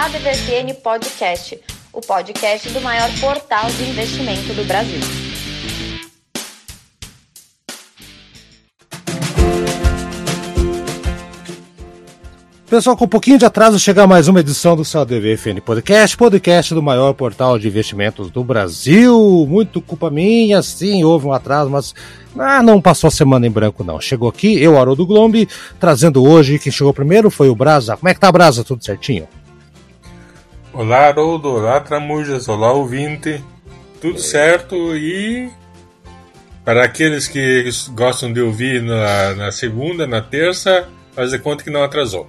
ADVFN 0.00 0.74
Podcast, 0.80 1.60
o 1.92 2.00
podcast 2.00 2.68
do 2.68 2.80
maior 2.80 3.10
portal 3.18 3.68
de 3.68 3.82
investimento 3.82 4.54
do 4.54 4.64
Brasil. 4.64 5.00
Pessoal, 12.70 12.96
com 12.96 13.06
um 13.06 13.08
pouquinho 13.08 13.38
de 13.38 13.44
atraso 13.44 13.76
chega 13.76 14.06
mais 14.06 14.28
uma 14.28 14.38
edição 14.38 14.76
do 14.76 14.84
seu 14.84 15.00
ADVFN 15.00 15.60
Podcast, 15.64 16.16
podcast 16.16 16.72
do 16.74 16.82
maior 16.82 17.12
portal 17.14 17.58
de 17.58 17.66
investimentos 17.66 18.30
do 18.30 18.44
Brasil. 18.44 19.18
Muito 19.48 19.80
culpa 19.80 20.08
minha, 20.10 20.62
sim, 20.62 21.02
houve 21.02 21.26
um 21.26 21.32
atraso, 21.32 21.70
mas 21.70 21.92
ah, 22.38 22.62
não 22.62 22.80
passou 22.80 23.08
a 23.08 23.10
semana 23.10 23.48
em 23.48 23.50
branco 23.50 23.82
não. 23.82 24.00
Chegou 24.00 24.28
aqui, 24.28 24.62
eu, 24.62 24.78
Haroldo 24.78 25.04
Glombi, 25.04 25.48
trazendo 25.80 26.22
hoje, 26.22 26.56
quem 26.60 26.70
chegou 26.70 26.94
primeiro 26.94 27.30
foi 27.30 27.48
o 27.48 27.56
Brasa. 27.56 27.96
Como 27.96 28.08
é 28.08 28.14
que 28.14 28.20
tá, 28.20 28.30
Brasa? 28.30 28.62
Tudo 28.62 28.84
certinho? 28.84 29.26
Olá, 30.72 31.06
Haroldo, 31.08 31.48
olá, 31.48 31.80
Tramujas, 31.80 32.48
olá, 32.48 32.72
ouvinte. 32.72 33.42
Tudo 34.00 34.18
certo 34.20 34.96
e 34.96 35.50
para 36.64 36.84
aqueles 36.84 37.26
que 37.26 37.68
gostam 37.94 38.32
de 38.32 38.40
ouvir 38.40 38.82
na, 38.82 39.34
na 39.34 39.50
segunda, 39.50 40.06
na 40.06 40.20
terça, 40.20 40.86
fazer 41.14 41.38
conta 41.38 41.64
que 41.64 41.70
não 41.70 41.82
atrasou. 41.82 42.26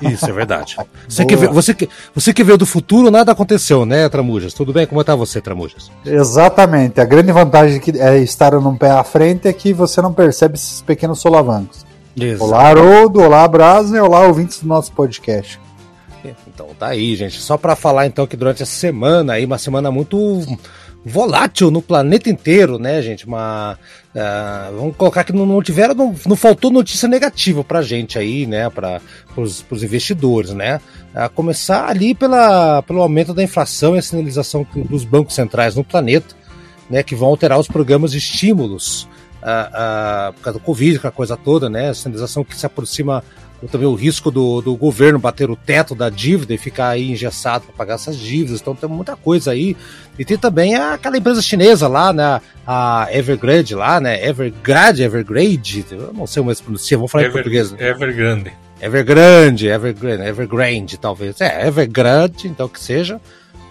Isso, 0.00 0.24
é 0.28 0.32
verdade. 0.32 0.76
Você 1.06 1.24
que, 1.24 1.36
veio, 1.36 1.52
você, 1.52 1.74
que, 1.74 1.88
você 2.14 2.32
que 2.32 2.42
veio 2.42 2.58
do 2.58 2.66
futuro, 2.66 3.10
nada 3.10 3.30
aconteceu, 3.30 3.84
né, 3.84 4.08
Tramujas? 4.08 4.54
Tudo 4.54 4.72
bem? 4.72 4.86
Como 4.86 5.00
está 5.00 5.14
você, 5.14 5.40
Tramujas? 5.40 5.92
Exatamente. 6.04 7.00
A 7.00 7.04
grande 7.04 7.30
vantagem 7.30 7.78
que 7.78 7.96
é 8.00 8.18
estar 8.18 8.52
num 8.52 8.74
pé 8.74 8.90
à 8.90 9.04
frente 9.04 9.46
é 9.46 9.52
que 9.52 9.72
você 9.72 10.00
não 10.00 10.12
percebe 10.12 10.54
esses 10.54 10.80
pequenos 10.80 11.20
solavancos. 11.20 11.84
Exato. 12.16 12.44
Olá, 12.44 12.62
Haroldo. 12.62 13.20
Olá, 13.20 13.46
Brasa. 13.46 14.02
Olá, 14.02 14.26
ouvintes 14.26 14.60
do 14.60 14.66
nosso 14.66 14.90
podcast. 14.92 15.60
Então 16.46 16.68
tá 16.78 16.88
aí, 16.88 17.14
gente. 17.16 17.40
Só 17.40 17.56
para 17.56 17.76
falar 17.76 18.06
então 18.06 18.26
que 18.26 18.36
durante 18.36 18.62
a 18.62 18.66
semana 18.66 19.34
aí, 19.34 19.44
uma 19.44 19.58
semana 19.58 19.90
muito 19.90 20.40
volátil 21.04 21.70
no 21.70 21.82
planeta 21.82 22.30
inteiro, 22.30 22.78
né, 22.78 23.02
gente? 23.02 23.26
Uma, 23.26 23.78
uh, 24.14 24.76
vamos 24.76 24.96
colocar 24.96 25.24
que 25.24 25.32
não, 25.32 25.44
não 25.44 25.62
tiveram, 25.62 25.94
não, 25.94 26.14
não, 26.26 26.36
faltou 26.36 26.70
notícia 26.70 27.08
negativa 27.08 27.64
pra 27.64 27.82
gente 27.82 28.18
aí, 28.18 28.46
né, 28.46 28.70
para 28.70 29.00
os 29.36 29.64
investidores, 29.82 30.52
né? 30.52 30.80
A 31.14 31.28
começar 31.28 31.88
ali 31.88 32.14
pela, 32.14 32.82
pelo 32.82 33.02
aumento 33.02 33.34
da 33.34 33.42
inflação 33.42 33.96
e 33.96 33.98
a 33.98 34.02
sinalização 34.02 34.66
dos 34.74 35.04
bancos 35.04 35.34
centrais 35.34 35.74
no 35.74 35.84
planeta, 35.84 36.36
né, 36.88 37.02
que 37.02 37.14
vão 37.14 37.28
alterar 37.28 37.58
os 37.58 37.66
programas 37.66 38.12
de 38.12 38.18
estímulos 38.18 39.08
uh, 39.42 40.28
uh, 40.28 40.32
por 40.34 40.42
causa 40.42 40.58
do 40.58 40.64
Covid, 40.64 40.96
aquela 40.98 41.12
coisa 41.12 41.36
toda, 41.36 41.68
né? 41.68 41.90
A 41.90 41.94
sinalização 41.94 42.44
que 42.44 42.56
se 42.56 42.64
aproxima 42.64 43.24
também 43.68 43.86
o 43.86 43.94
risco 43.94 44.30
do, 44.30 44.60
do 44.60 44.74
governo 44.74 45.18
bater 45.18 45.48
o 45.48 45.56
teto 45.56 45.94
da 45.94 46.10
dívida 46.10 46.52
e 46.52 46.58
ficar 46.58 46.88
aí 46.88 47.12
engessado 47.12 47.64
para 47.66 47.74
pagar 47.74 47.94
essas 47.94 48.16
dívidas. 48.16 48.60
Então 48.60 48.74
tem 48.74 48.88
muita 48.88 49.14
coisa 49.14 49.52
aí. 49.52 49.76
E 50.18 50.24
tem 50.24 50.36
também 50.36 50.74
aquela 50.74 51.16
empresa 51.16 51.40
chinesa 51.40 51.86
lá, 51.86 52.12
né? 52.12 52.40
A 52.66 53.08
Evergrande 53.12 53.74
lá, 53.74 54.00
né? 54.00 54.26
Evergrande, 54.26 55.02
Evergrande, 55.02 55.86
eu 55.90 56.12
não 56.12 56.26
sei 56.26 56.42
mais 56.42 56.60
pronunciar, 56.60 56.98
vamos 56.98 57.10
falar 57.10 57.24
Ever, 57.24 57.30
em 57.30 57.34
português. 57.34 57.72
Né? 57.72 57.88
Evergrande. 57.88 58.52
Evergrande, 58.80 59.68
Evergrande, 59.68 60.22
Evergrande, 60.24 60.98
talvez. 60.98 61.40
É, 61.40 61.68
Evergrande, 61.68 62.48
então 62.48 62.68
que 62.68 62.80
seja. 62.80 63.20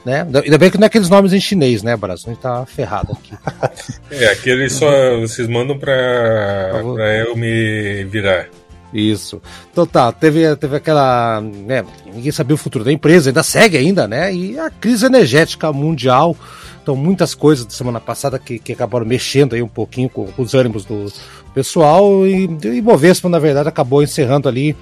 Né? 0.05 0.21
Ainda 0.21 0.57
bem 0.57 0.71
que 0.71 0.77
não 0.77 0.85
é 0.85 0.87
aqueles 0.87 1.09
nomes 1.09 1.31
em 1.31 1.39
chinês, 1.39 1.83
né, 1.83 1.95
Brasil? 1.95 2.27
A 2.27 2.29
gente 2.31 2.41
tá 2.41 2.65
ferrado 2.65 3.11
aqui. 3.11 3.35
é, 4.09 4.27
aqueles 4.29 4.73
só 4.73 5.19
vocês 5.19 5.47
mandam 5.47 5.77
pra, 5.77 6.81
pra 6.95 7.17
eu 7.17 7.35
me 7.35 8.03
virar. 8.05 8.47
Isso. 8.93 9.41
Então 9.71 9.85
tá, 9.85 10.11
teve, 10.11 10.55
teve 10.55 10.75
aquela. 10.75 11.41
Né, 11.41 11.85
ninguém 12.05 12.31
sabia 12.31 12.55
o 12.55 12.57
futuro 12.57 12.83
da 12.83 12.91
empresa, 12.91 13.29
ainda 13.29 13.43
segue 13.43 13.77
ainda, 13.77 14.07
né? 14.07 14.33
E 14.33 14.59
a 14.59 14.69
crise 14.69 15.05
energética 15.05 15.71
mundial. 15.71 16.35
Então, 16.81 16.95
muitas 16.95 17.35
coisas 17.35 17.63
da 17.63 17.71
semana 17.71 17.99
passada 17.99 18.39
que, 18.39 18.57
que 18.57 18.73
acabaram 18.73 19.05
mexendo 19.05 19.53
aí 19.53 19.61
um 19.61 19.67
pouquinho 19.67 20.09
com, 20.09 20.25
com 20.25 20.41
os 20.41 20.55
ânimos 20.55 20.83
do 20.83 21.13
pessoal. 21.53 22.25
E 22.27 22.45
o 22.45 22.81
Bovespa, 22.81 23.29
na 23.29 23.37
verdade, 23.37 23.69
acabou 23.69 24.01
encerrando 24.01 24.49
ali 24.49 24.75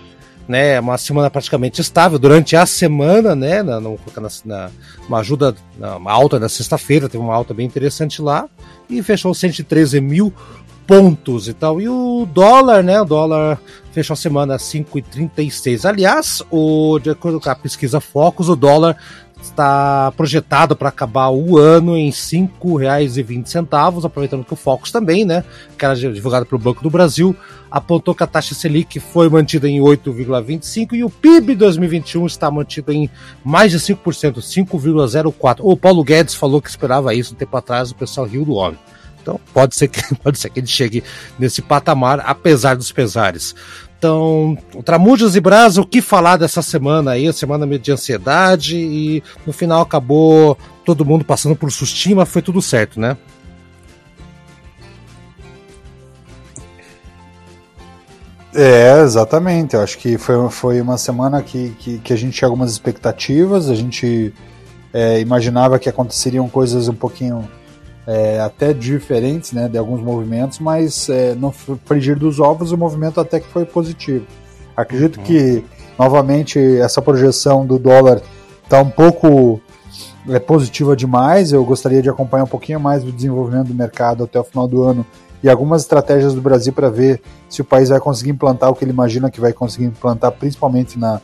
né, 0.49 0.79
uma 0.79 0.97
semana 0.97 1.29
praticamente 1.29 1.79
estável 1.79 2.17
durante 2.17 2.55
a 2.55 2.65
semana, 2.65 3.35
né, 3.35 3.61
na, 3.61 3.79
na, 3.79 3.91
na 4.45 4.71
uma 5.07 5.19
ajuda, 5.19 5.55
uma 5.77 6.11
alta 6.11 6.39
na 6.39 6.49
sexta-feira, 6.49 7.07
teve 7.07 7.23
uma 7.23 7.35
alta 7.35 7.53
bem 7.53 7.67
interessante 7.67 8.19
lá 8.19 8.47
e 8.89 9.03
fechou 9.03 9.31
113 9.31 10.01
mil 10.01 10.33
pontos 10.89 11.47
e 11.47 11.53
tal. 11.53 11.79
E 11.79 11.87
o 11.87 12.27
dólar, 12.33 12.83
né? 12.83 12.99
O 12.99 13.05
dólar 13.05 13.61
fechou 13.91 14.15
a 14.15 14.17
semana 14.17 14.55
a 14.55 14.57
5,36. 14.57 15.87
Aliás, 15.87 16.41
o, 16.49 16.97
de 16.97 17.11
acordo 17.11 17.39
com 17.39 17.47
a 17.47 17.53
pesquisa 17.53 17.99
Focus, 17.99 18.49
o 18.49 18.55
dólar 18.55 18.97
está 19.39 20.11
projetado 20.17 20.75
para 20.75 20.89
acabar 20.89 21.29
o 21.29 21.59
ano 21.59 21.95
em 21.95 22.07
R$ 22.07 22.11
5,20, 22.11 24.03
aproveitando 24.03 24.43
que 24.43 24.51
o 24.51 24.55
Focus 24.55 24.91
também, 24.91 25.23
né, 25.23 25.43
que 25.77 25.85
era 25.85 25.95
divulgado 25.95 26.47
pelo 26.47 26.59
Banco 26.59 26.81
do 26.81 26.89
Brasil, 26.89 27.35
apontou 27.69 28.15
que 28.15 28.23
a 28.23 28.27
taxa 28.27 28.55
Selic 28.55 28.99
foi 28.99 29.29
mantida 29.29 29.69
em 29.69 29.79
8,25 29.79 30.93
e 30.93 31.03
o 31.03 31.09
PIB 31.09 31.55
2021 31.55 32.25
está 32.25 32.49
mantido 32.49 32.91
em 32.91 33.07
mais 33.45 33.71
de 33.71 33.79
5%, 33.79 34.39
5,04. 34.39 35.59
O 35.59 35.77
Paulo 35.77 36.03
Guedes 36.03 36.33
falou 36.33 36.59
que 36.59 36.69
esperava 36.69 37.13
isso 37.13 37.33
um 37.35 37.37
tempo 37.37 37.55
atrás, 37.55 37.91
o 37.91 37.95
pessoal 37.95 38.25
riu 38.25 38.43
do 38.43 38.53
homem. 38.53 38.79
Então 39.29 39.39
pode 39.53 39.75
ser 39.75 39.87
que, 39.87 40.01
pode 40.17 40.39
ser 40.39 40.49
que 40.49 40.59
ele 40.59 40.67
chegue 40.67 41.03
nesse 41.37 41.61
patamar, 41.61 42.21
apesar 42.25 42.75
dos 42.75 42.91
pesares. 42.91 43.53
Então, 43.97 44.57
Tramujas 44.85 45.35
e 45.35 45.41
Brás, 45.41 45.77
o 45.77 45.85
que 45.85 46.01
falar 46.01 46.37
dessa 46.37 46.61
semana 46.61 47.11
aí? 47.11 47.27
A 47.27 47.33
semana 47.33 47.65
meio 47.65 47.79
de 47.79 47.91
ansiedade 47.91 48.77
e 48.77 49.21
no 49.45 49.51
final 49.51 49.81
acabou 49.81 50.57
todo 50.85 51.05
mundo 51.05 51.25
passando 51.25 51.55
por 51.55 51.69
sustinho, 51.69 52.15
mas 52.15 52.29
foi 52.29 52.41
tudo 52.41 52.61
certo, 52.61 52.99
né? 52.99 53.17
É, 58.55 59.01
exatamente. 59.01 59.75
Eu 59.75 59.81
acho 59.81 59.97
que 59.97 60.17
foi, 60.17 60.49
foi 60.49 60.81
uma 60.81 60.97
semana 60.97 61.43
que, 61.43 61.75
que, 61.77 61.99
que 61.99 62.13
a 62.13 62.15
gente 62.15 62.37
tinha 62.37 62.47
algumas 62.47 62.71
expectativas, 62.71 63.69
a 63.69 63.75
gente 63.75 64.33
é, 64.93 65.19
imaginava 65.19 65.77
que 65.77 65.89
aconteceriam 65.89 66.47
coisas 66.47 66.87
um 66.87 66.95
pouquinho 66.95 67.49
é, 68.09 68.39
até 68.39 68.73
diferentes 68.73 69.51
né, 69.51 69.69
de 69.69 69.77
alguns 69.77 70.01
movimentos, 70.01 70.57
mas 70.57 71.07
é, 71.09 71.35
no 71.35 71.51
frigir 71.51 72.17
dos 72.17 72.39
ovos 72.39 72.71
o 72.71 72.77
movimento 72.77 73.21
até 73.21 73.39
que 73.39 73.45
foi 73.47 73.65
positivo. 73.65 74.25
Acredito 74.75 75.19
uhum. 75.19 75.25
que, 75.25 75.63
novamente, 75.97 76.59
essa 76.79 77.03
projeção 77.03 77.67
do 77.67 77.77
dólar 77.77 78.19
está 78.63 78.81
um 78.81 78.89
pouco 78.89 79.61
é, 80.27 80.39
positiva 80.39 80.95
demais. 80.95 81.51
Eu 81.51 81.63
gostaria 81.63 82.01
de 82.01 82.09
acompanhar 82.09 82.45
um 82.45 82.47
pouquinho 82.47 82.79
mais 82.79 83.03
o 83.03 83.11
desenvolvimento 83.11 83.67
do 83.67 83.75
mercado 83.75 84.23
até 84.23 84.39
o 84.39 84.43
final 84.43 84.67
do 84.67 84.81
ano 84.81 85.05
e 85.43 85.47
algumas 85.47 85.83
estratégias 85.83 86.33
do 86.33 86.41
Brasil 86.41 86.73
para 86.73 86.89
ver 86.89 87.21
se 87.47 87.61
o 87.61 87.65
país 87.65 87.89
vai 87.89 87.99
conseguir 87.99 88.31
implantar 88.31 88.71
o 88.71 88.75
que 88.75 88.83
ele 88.83 88.91
imagina 88.91 89.29
que 89.29 89.39
vai 89.39 89.53
conseguir 89.53 89.85
implantar, 89.85 90.31
principalmente 90.31 90.97
na, 90.97 91.21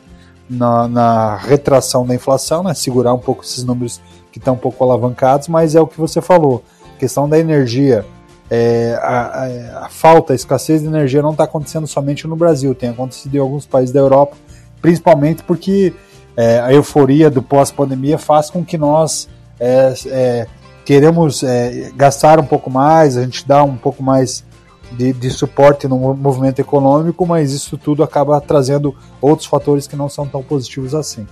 na, 0.48 0.86
na 0.86 1.36
retração 1.36 2.06
da 2.06 2.14
inflação, 2.14 2.62
né, 2.62 2.74
segurar 2.74 3.12
um 3.12 3.18
pouco 3.18 3.42
esses 3.42 3.64
números 3.64 4.00
que 4.30 4.38
estão 4.38 4.54
um 4.54 4.58
pouco 4.58 4.84
alavancados, 4.84 5.48
mas 5.48 5.74
é 5.74 5.80
o 5.80 5.86
que 5.86 5.98
você 5.98 6.20
falou 6.20 6.62
questão 6.96 7.28
da 7.28 7.38
energia, 7.38 8.04
é, 8.50 8.98
a, 9.00 9.08
a, 9.08 9.86
a, 9.86 9.88
falta, 9.88 10.32
a 10.32 10.36
escassez 10.36 10.80
de 10.80 10.86
energia 10.86 11.22
não 11.22 11.32
está 11.32 11.44
acontecendo 11.44 11.86
somente 11.86 12.26
no 12.26 12.36
Brasil, 12.36 12.74
tem 12.74 12.90
acontecido 12.90 13.34
em 13.34 13.38
alguns 13.38 13.66
países 13.66 13.92
da 13.92 14.00
Europa, 14.00 14.36
principalmente 14.80 15.42
porque 15.42 15.92
é, 16.36 16.60
a 16.60 16.72
euforia 16.72 17.30
do 17.30 17.42
pós-pandemia 17.42 18.18
faz 18.18 18.50
com 18.50 18.64
que 18.64 18.78
nós 18.78 19.28
é, 19.58 19.94
é 20.06 20.46
queremos 20.84 21.42
é, 21.42 21.90
gastar 21.96 22.38
um 22.38 22.46
pouco 22.46 22.70
mais, 22.70 23.16
a 23.16 23.22
gente 23.24 23.46
dá 23.46 23.64
um 23.64 23.76
pouco 23.76 24.04
mais 24.04 24.44
de, 24.92 25.12
de, 25.12 25.30
suporte 25.30 25.88
no 25.88 26.14
movimento 26.14 26.60
econômico, 26.60 27.26
mas 27.26 27.52
isso 27.52 27.76
tudo 27.76 28.04
acaba 28.04 28.40
trazendo 28.40 28.94
outros 29.20 29.48
fatores 29.48 29.88
que 29.88 29.96
não 29.96 30.08
são 30.08 30.28
tão 30.28 30.44
positivos 30.44 30.94
assim. 30.94 31.26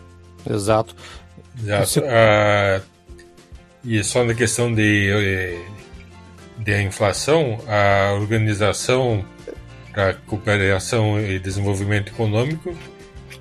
Exato. 0.45 0.97
Exato. 1.63 1.87
Você... 1.87 2.01
Uh, 2.01 2.94
e 3.85 4.03
só 4.03 4.25
na 4.25 4.35
questão 4.35 4.73
de, 4.73 5.11
eh, 5.11 5.59
de 6.59 6.83
inflação, 6.83 7.59
a 7.69 8.15
Organização 8.15 9.25
para 9.93 10.15
Cooperação 10.27 11.21
e 11.21 11.39
Desenvolvimento 11.39 12.09
Econômico, 12.09 12.77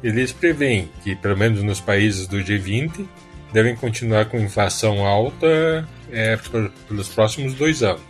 eles 0.04 0.34
preveem 0.34 0.92
que, 1.04 1.16
pelo 1.16 1.38
menos 1.38 1.64
nos 1.64 1.80
países 1.80 2.28
do 2.28 2.38
G20, 2.38 3.08
devem 3.54 3.76
continuar 3.76 4.26
com 4.26 4.38
inflação 4.38 5.06
alta 5.06 5.88
é, 6.12 6.36
por, 6.36 6.70
pelos 6.88 7.08
próximos 7.08 7.54
dois 7.54 7.82
anos. 7.82 8.02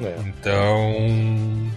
É. 0.00 0.16
Então, 0.26 1.70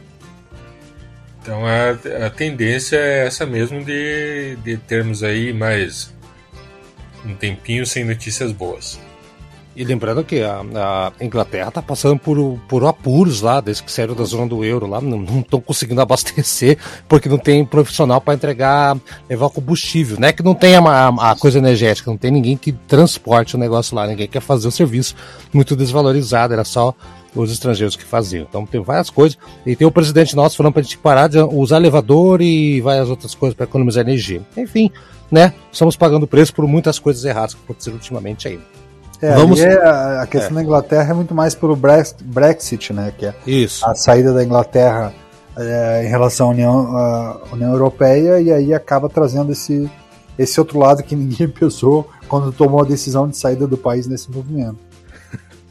então 1.41 1.65
a, 1.65 2.25
a 2.25 2.29
tendência 2.29 2.95
é 2.95 3.27
essa 3.27 3.45
mesmo 3.45 3.83
de, 3.83 4.55
de 4.63 4.77
termos 4.77 5.23
aí 5.23 5.51
mais 5.51 6.15
um 7.25 7.35
tempinho 7.35 7.85
sem 7.85 8.05
notícias 8.05 8.51
boas. 8.51 9.06
E 9.77 9.83
lembrando 9.83 10.23
que 10.23 10.41
a, 10.41 10.63
a 10.73 11.23
Inglaterra 11.23 11.67
está 11.69 11.83
passando 11.83 12.17
por, 12.17 12.59
por 12.67 12.83
apuros 12.83 13.41
lá, 13.41 13.61
desde 13.61 13.83
que 13.83 13.91
saíram 13.91 14.15
da 14.15 14.23
zona 14.23 14.47
do 14.47 14.65
euro 14.65 14.87
lá, 14.87 14.99
não 14.99 15.39
estão 15.39 15.61
conseguindo 15.61 16.01
abastecer 16.01 16.79
porque 17.07 17.29
não 17.29 17.37
tem 17.37 17.63
profissional 17.63 18.19
para 18.19 18.33
entregar, 18.33 18.97
levar 19.29 19.51
combustível. 19.51 20.19
Não 20.19 20.29
é 20.29 20.33
que 20.33 20.41
não 20.41 20.55
tem 20.55 20.75
a, 20.75 20.79
a, 20.79 21.31
a, 21.31 21.35
coisa 21.35 21.59
energética, 21.59 22.09
não 22.09 22.17
tem 22.17 22.31
ninguém 22.31 22.57
que 22.57 22.71
transporte 22.71 23.55
o 23.55 23.59
negócio 23.59 23.95
lá, 23.95 24.07
ninguém 24.07 24.27
quer 24.27 24.41
fazer 24.41 24.67
o 24.67 24.71
serviço 24.71 25.15
muito 25.53 25.75
desvalorizado, 25.75 26.53
era 26.53 26.63
só 26.63 26.91
os 27.35 27.51
estrangeiros 27.51 27.95
que 27.95 28.03
faziam. 28.03 28.47
Então 28.49 28.65
tem 28.65 28.81
várias 28.81 29.11
coisas. 29.11 29.37
E 29.63 29.75
tem 29.75 29.85
o 29.85 29.91
presidente 29.91 30.35
nosso 30.35 30.57
falando 30.57 30.73
para 30.73 30.79
a 30.79 30.83
gente 30.85 30.97
parar 30.97 31.27
de 31.27 31.37
usar 31.37 31.77
elevador 31.77 32.41
e 32.41 32.81
várias 32.81 33.11
outras 33.11 33.35
coisas 33.35 33.55
para 33.55 33.65
economizar 33.65 34.03
energia. 34.03 34.41
Enfim, 34.57 34.89
né? 35.29 35.53
Estamos 35.71 35.95
pagando 35.95 36.25
preço 36.25 36.51
por 36.51 36.65
muitas 36.65 36.97
coisas 36.97 37.23
erradas 37.23 37.53
que 37.53 37.61
aconteceram 37.63 37.97
ultimamente 37.97 38.47
aí. 38.47 38.59
É, 39.21 39.33
Vamos... 39.33 39.59
É, 39.59 39.73
a 39.75 40.27
questão 40.27 40.51
é. 40.51 40.55
da 40.55 40.63
Inglaterra 40.63 41.11
é 41.11 41.13
muito 41.13 41.33
mais 41.33 41.55
pelo 41.55 41.75
Brexit, 41.75 42.93
né? 42.93 43.11
Que 43.17 43.27
é 43.27 43.35
Isso. 43.45 43.85
a 43.85 43.95
saída 43.95 44.33
da 44.33 44.43
Inglaterra 44.43 45.13
é, 45.57 46.03
em 46.05 46.07
relação 46.07 46.47
à 46.47 46.51
União, 46.51 46.97
à 46.97 47.41
União 47.51 47.71
Europeia 47.71 48.39
e 48.39 48.51
aí 48.51 48.73
acaba 48.73 49.09
trazendo 49.09 49.51
esse, 49.51 49.89
esse 50.37 50.59
outro 50.59 50.77
lado 50.79 51.01
que 51.01 51.15
ninguém 51.17 51.47
pensou 51.47 52.09
quando 52.27 52.51
tomou 52.51 52.81
a 52.81 52.85
decisão 52.85 53.27
de 53.27 53.37
saída 53.37 53.65
do 53.65 53.77
país 53.77 54.07
nesse 54.07 54.31
movimento. 54.31 54.77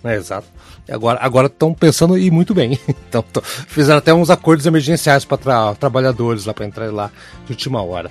É, 0.03 0.15
exato. 0.15 0.47
Agora 0.89 1.19
agora 1.21 1.47
estão 1.49 1.75
pensando 1.75 2.17
e 2.17 2.31
muito 2.31 2.55
bem. 2.55 2.79
Então 3.09 3.23
tão, 3.33 3.43
fizeram 3.43 3.99
até 3.99 4.13
uns 4.13 4.31
acordos 4.31 4.67
emergenciais 4.67 5.25
para 5.25 5.37
tra 5.37 5.75
trabalhadores 5.75 6.45
lá 6.45 6.55
para 6.55 6.67
entrar 6.67 6.93
lá 6.93 7.11
de 7.45 7.53
última 7.53 7.83
hora. 7.83 8.11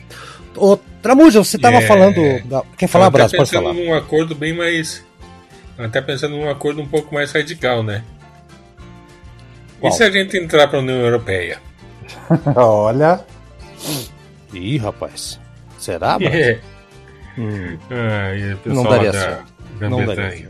Ô, 0.58 0.78
Tramuja, 1.02 1.44
você 1.44 1.58
estava 1.58 1.78
é... 1.78 1.82
falando. 1.82 2.22
Da... 2.46 2.64
Quer 2.78 2.88
falar, 2.88 3.08
Abraço? 3.08 3.36
Pode 3.36 3.52
falar. 3.52 3.74
num 3.74 3.94
acordo 3.94 4.34
bem 4.34 4.56
mais 4.56 5.04
até 5.78 6.02
pensando 6.02 6.36
num 6.36 6.50
acordo 6.50 6.82
um 6.82 6.88
pouco 6.88 7.14
mais 7.14 7.32
radical, 7.32 7.84
né? 7.84 8.04
Qual? 9.80 9.92
E 9.92 9.96
se 9.96 10.04
a 10.04 10.12
gente 10.12 10.38
entrar 10.38 10.68
para 10.68 10.80
a 10.80 10.82
União 10.82 10.98
Europeia? 10.98 11.60
Olha. 12.56 13.22
Ih, 14.54 14.78
rapaz. 14.78 15.40
Será, 15.78 16.18
mano? 16.20 16.36
É. 16.36 16.60
Hum. 17.38 17.78
Ah, 17.92 18.32
não 18.66 18.84
daria 18.84 19.12
da, 19.12 19.20
certo. 19.20 19.54
Da 19.80 19.90
não 19.90 20.06
daria 20.06 20.48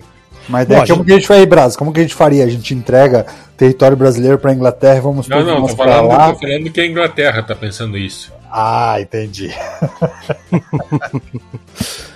Mas 0.47 0.67
daí, 0.67 0.87
como 0.87 1.03
que 1.03 1.11
a 1.11 1.15
gente 1.15 1.27
vai, 1.27 1.45
Brasil? 1.45 1.79
Como 1.79 1.91
que 1.91 1.99
a 1.99 2.03
gente 2.03 2.13
faria? 2.13 2.43
A 2.43 2.49
gente 2.49 2.75
entrega 2.75 3.25
território 3.57 3.97
brasileiro 3.97 4.37
para 4.37 4.51
a 4.51 4.53
Inglaterra 4.53 4.97
e 4.97 5.01
vamos 5.01 5.27
Não, 5.27 5.43
não, 5.43 5.65
tô 5.65 5.75
falando, 5.75 6.07
lá? 6.07 6.33
tô 6.33 6.39
falando 6.39 6.71
que 6.71 6.79
a 6.79 6.85
Inglaterra 6.85 7.41
tá 7.41 7.55
pensando 7.55 7.97
isso. 7.97 8.31
Ah, 8.51 9.01
entendi. 9.01 9.51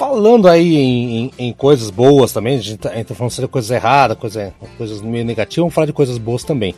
Falando 0.00 0.48
aí 0.48 0.76
em, 0.78 1.14
em, 1.14 1.32
em, 1.38 1.52
coisas 1.52 1.90
boas 1.90 2.32
também, 2.32 2.56
a 2.56 2.62
gente 2.62 2.78
tá, 2.78 2.88
a 2.88 2.94
gente 2.94 3.08
tá 3.08 3.14
falando 3.14 3.34
de 3.34 3.46
coisas 3.48 3.70
erradas, 3.70 4.16
coisa, 4.16 4.54
coisas 4.78 5.02
meio 5.02 5.26
negativas, 5.26 5.58
vamos 5.58 5.74
falar 5.74 5.86
de 5.86 5.92
coisas 5.92 6.16
boas 6.16 6.42
também. 6.42 6.74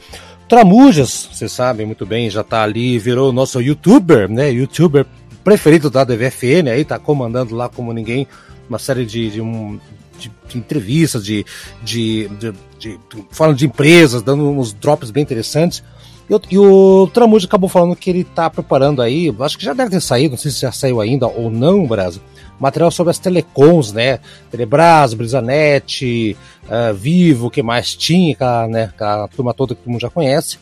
Tramujas, 0.49 1.29
vocês 1.33 1.53
sabem 1.53 1.87
muito 1.87 2.05
bem, 2.05 2.29
já 2.29 2.43
tá 2.43 2.65
ali, 2.65 2.99
virou 2.99 3.31
o 3.31 3.33
nosso 3.33 3.61
youtuber, 3.61 4.29
né? 4.29 4.51
Youtuber 4.51 5.07
preferido 5.45 5.89
da 5.89 6.03
DVFN, 6.03 6.69
aí 6.73 6.85
tá 6.85 6.99
comandando 6.99 7.55
lá 7.55 7.69
como 7.69 7.93
ninguém 7.93 8.27
uma 8.69 8.81
série 8.81 9.07
de, 9.07 9.31
de, 9.31 9.41
um, 9.41 9.79
de, 10.19 10.29
de 10.49 10.59
entrevistas, 10.59 11.25
de, 11.25 11.47
de, 11.81 12.29
de, 12.77 12.99
falando 13.31 13.57
de 13.57 13.67
empresas, 13.67 14.21
dando 14.21 14.51
uns 14.51 14.73
drops 14.73 15.13
bem 15.13 15.23
interessantes. 15.23 15.81
E 16.29 16.35
o, 16.35 16.41
e 16.51 16.59
o 16.59 17.09
Tramuja 17.15 17.47
acabou 17.47 17.71
falando 17.71 17.95
que 17.95 18.11
ele 18.11 18.25
tá 18.25 18.51
preparando 18.51 19.01
aí, 19.01 19.33
acho 19.39 19.57
que 19.57 19.65
já 19.65 19.75
deve 19.75 19.93
ter 19.93 20.01
saído, 20.01 20.33
não 20.33 20.39
sei 20.39 20.51
se 20.51 20.63
já 20.63 20.73
saiu 20.73 21.01
ainda 21.01 21.29
ou 21.29 21.49
não, 21.53 21.87
Brasil 21.87 22.21
material 22.59 22.91
sobre 22.91 23.11
as 23.11 23.19
telecoms, 23.19 23.93
né? 23.93 24.21
Telebrás, 24.51 25.15
Brisanet, 25.15 26.37
uh, 26.65 26.95
Vivo, 26.95 27.51
que 27.51 27.63
mais 27.63 27.95
tinha, 27.95 28.35
aquela, 28.35 28.69
né, 28.69 28.85
aquela 28.85 29.29
turma 29.29 29.53
toda 29.53 29.75
que 29.75 29.83
todo 29.83 29.91
mundo 29.91 30.01
já 30.01 30.11
conhece. 30.11 30.59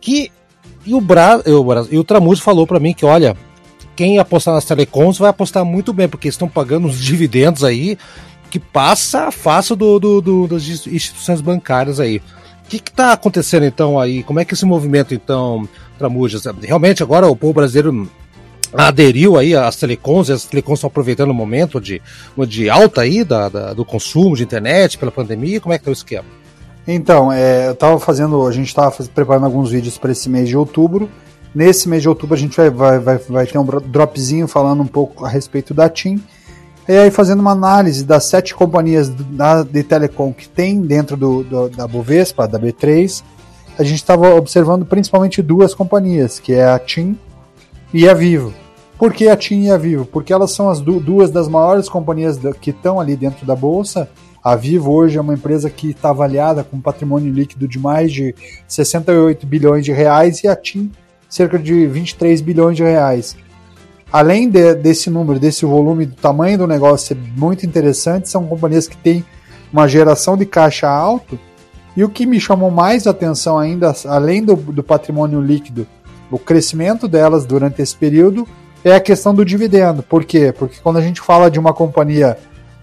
Que, 0.00 0.30
e 0.84 0.94
o, 0.94 1.00
Bra, 1.00 1.40
e 1.90 1.98
o 1.98 2.04
Tramujo 2.04 2.42
falou 2.42 2.66
para 2.66 2.80
mim 2.80 2.92
que, 2.92 3.06
olha, 3.06 3.36
quem 3.96 4.18
apostar 4.18 4.54
nas 4.54 4.64
telecoms 4.64 5.18
vai 5.18 5.30
apostar 5.30 5.64
muito 5.64 5.92
bem, 5.92 6.08
porque 6.08 6.28
estão 6.28 6.48
pagando 6.48 6.88
os 6.88 6.98
dividendos 6.98 7.62
aí 7.62 7.96
que 8.50 8.58
passa 8.58 9.32
fácil 9.32 9.74
do, 9.74 9.98
do, 9.98 10.20
do, 10.20 10.46
das 10.46 10.62
instituições 10.68 11.40
bancárias 11.40 11.98
aí. 11.98 12.18
O 12.64 12.68
que 12.68 12.76
está 12.76 13.12
acontecendo 13.12 13.66
então 13.66 13.98
aí? 13.98 14.22
Como 14.22 14.40
é 14.40 14.44
que 14.44 14.54
esse 14.54 14.64
movimento 14.64 15.12
então, 15.12 15.68
Tramujas? 15.98 16.44
Realmente 16.62 17.02
agora 17.02 17.26
o 17.26 17.36
povo 17.36 17.52
brasileiro 17.52 18.08
aderiu 18.76 19.36
aí 19.36 19.54
às 19.54 19.76
telecoms, 19.76 20.28
e 20.28 20.32
as 20.32 20.44
telecoms 20.44 20.78
estão 20.78 20.88
aproveitando 20.88 21.30
o 21.30 21.34
momento 21.34 21.80
de, 21.80 22.02
de 22.48 22.68
alta 22.68 23.02
aí 23.02 23.24
da, 23.24 23.48
da, 23.48 23.72
do 23.72 23.84
consumo 23.84 24.36
de 24.36 24.42
internet 24.42 24.98
pela 24.98 25.12
pandemia, 25.12 25.60
como 25.60 25.72
é 25.72 25.78
que 25.78 25.82
está 25.82 25.90
o 25.90 25.92
esquema? 25.92 26.26
Então, 26.86 27.32
é, 27.32 27.68
eu 27.68 27.72
estava 27.72 27.98
fazendo, 27.98 28.46
a 28.46 28.52
gente 28.52 28.68
estava 28.68 28.90
preparando 29.14 29.46
alguns 29.46 29.70
vídeos 29.70 29.96
para 29.96 30.12
esse 30.12 30.28
mês 30.28 30.48
de 30.48 30.56
outubro, 30.56 31.08
nesse 31.54 31.88
mês 31.88 32.02
de 32.02 32.08
outubro 32.08 32.34
a 32.34 32.38
gente 32.38 32.56
vai, 32.56 32.68
vai, 32.68 32.98
vai, 32.98 33.18
vai 33.18 33.46
ter 33.46 33.58
um 33.58 33.64
dropzinho 33.64 34.46
falando 34.46 34.82
um 34.82 34.86
pouco 34.86 35.24
a 35.24 35.28
respeito 35.28 35.72
da 35.72 35.88
TIM, 35.88 36.22
e 36.86 36.92
aí 36.92 37.10
fazendo 37.10 37.40
uma 37.40 37.52
análise 37.52 38.04
das 38.04 38.24
sete 38.24 38.54
companhias 38.54 39.08
da, 39.08 39.62
de 39.62 39.82
telecom 39.82 40.32
que 40.32 40.46
tem 40.46 40.82
dentro 40.82 41.16
do, 41.16 41.42
do 41.42 41.68
da 41.70 41.88
Bovespa, 41.88 42.46
da 42.46 42.58
B3, 42.58 43.22
a 43.78 43.82
gente 43.82 43.96
estava 43.96 44.34
observando 44.34 44.84
principalmente 44.84 45.40
duas 45.40 45.74
companhias, 45.74 46.38
que 46.38 46.52
é 46.52 46.66
a 46.66 46.78
TIM 46.78 47.18
e 47.92 48.08
a 48.08 48.12
Vivo. 48.14 48.63
Por 48.98 49.12
que 49.12 49.28
a 49.28 49.36
TIM 49.36 49.64
e 49.64 49.70
a 49.70 49.76
Vivo? 49.76 50.04
Porque 50.06 50.32
elas 50.32 50.52
são 50.52 50.68
as 50.68 50.80
duas 50.80 51.30
das 51.30 51.48
maiores 51.48 51.88
companhias 51.88 52.38
que 52.60 52.70
estão 52.70 53.00
ali 53.00 53.16
dentro 53.16 53.44
da 53.44 53.56
bolsa. 53.56 54.08
A 54.42 54.54
Vivo 54.54 54.92
hoje 54.92 55.18
é 55.18 55.20
uma 55.20 55.34
empresa 55.34 55.68
que 55.68 55.90
está 55.90 56.10
avaliada 56.10 56.62
com 56.62 56.80
patrimônio 56.80 57.32
líquido 57.32 57.66
de 57.66 57.78
mais 57.78 58.12
de 58.12 58.34
68 58.68 59.46
bilhões 59.46 59.84
de 59.84 59.92
reais 59.92 60.44
e 60.44 60.48
a 60.48 60.54
TIM 60.54 60.92
cerca 61.28 61.58
de 61.58 61.86
23 61.86 62.40
bilhões 62.40 62.76
de 62.76 62.84
reais. 62.84 63.36
Além 64.12 64.48
de, 64.48 64.74
desse 64.76 65.10
número, 65.10 65.40
desse 65.40 65.66
volume, 65.66 66.06
do 66.06 66.14
tamanho 66.14 66.58
do 66.58 66.66
negócio 66.66 67.08
ser 67.08 67.16
muito 67.36 67.66
interessante, 67.66 68.28
são 68.28 68.46
companhias 68.46 68.86
que 68.86 68.96
têm 68.96 69.24
uma 69.72 69.88
geração 69.88 70.36
de 70.36 70.46
caixa 70.46 70.88
alto. 70.88 71.36
E 71.96 72.04
o 72.04 72.08
que 72.08 72.24
me 72.24 72.38
chamou 72.38 72.70
mais 72.70 73.08
atenção 73.08 73.58
ainda, 73.58 73.92
além 74.06 74.44
do, 74.44 74.54
do 74.54 74.84
patrimônio 74.84 75.40
líquido, 75.40 75.84
o 76.30 76.38
crescimento 76.38 77.08
delas 77.08 77.44
durante 77.44 77.82
esse 77.82 77.96
período 77.96 78.46
é 78.84 78.94
a 78.94 79.00
questão 79.00 79.34
do 79.34 79.44
dividendo. 79.44 80.02
Por 80.02 80.24
quê? 80.24 80.52
Porque 80.56 80.76
quando 80.82 80.98
a 80.98 81.00
gente 81.00 81.20
fala 81.20 81.50
de 81.50 81.58
uma 81.58 81.72
companhia 81.72 82.36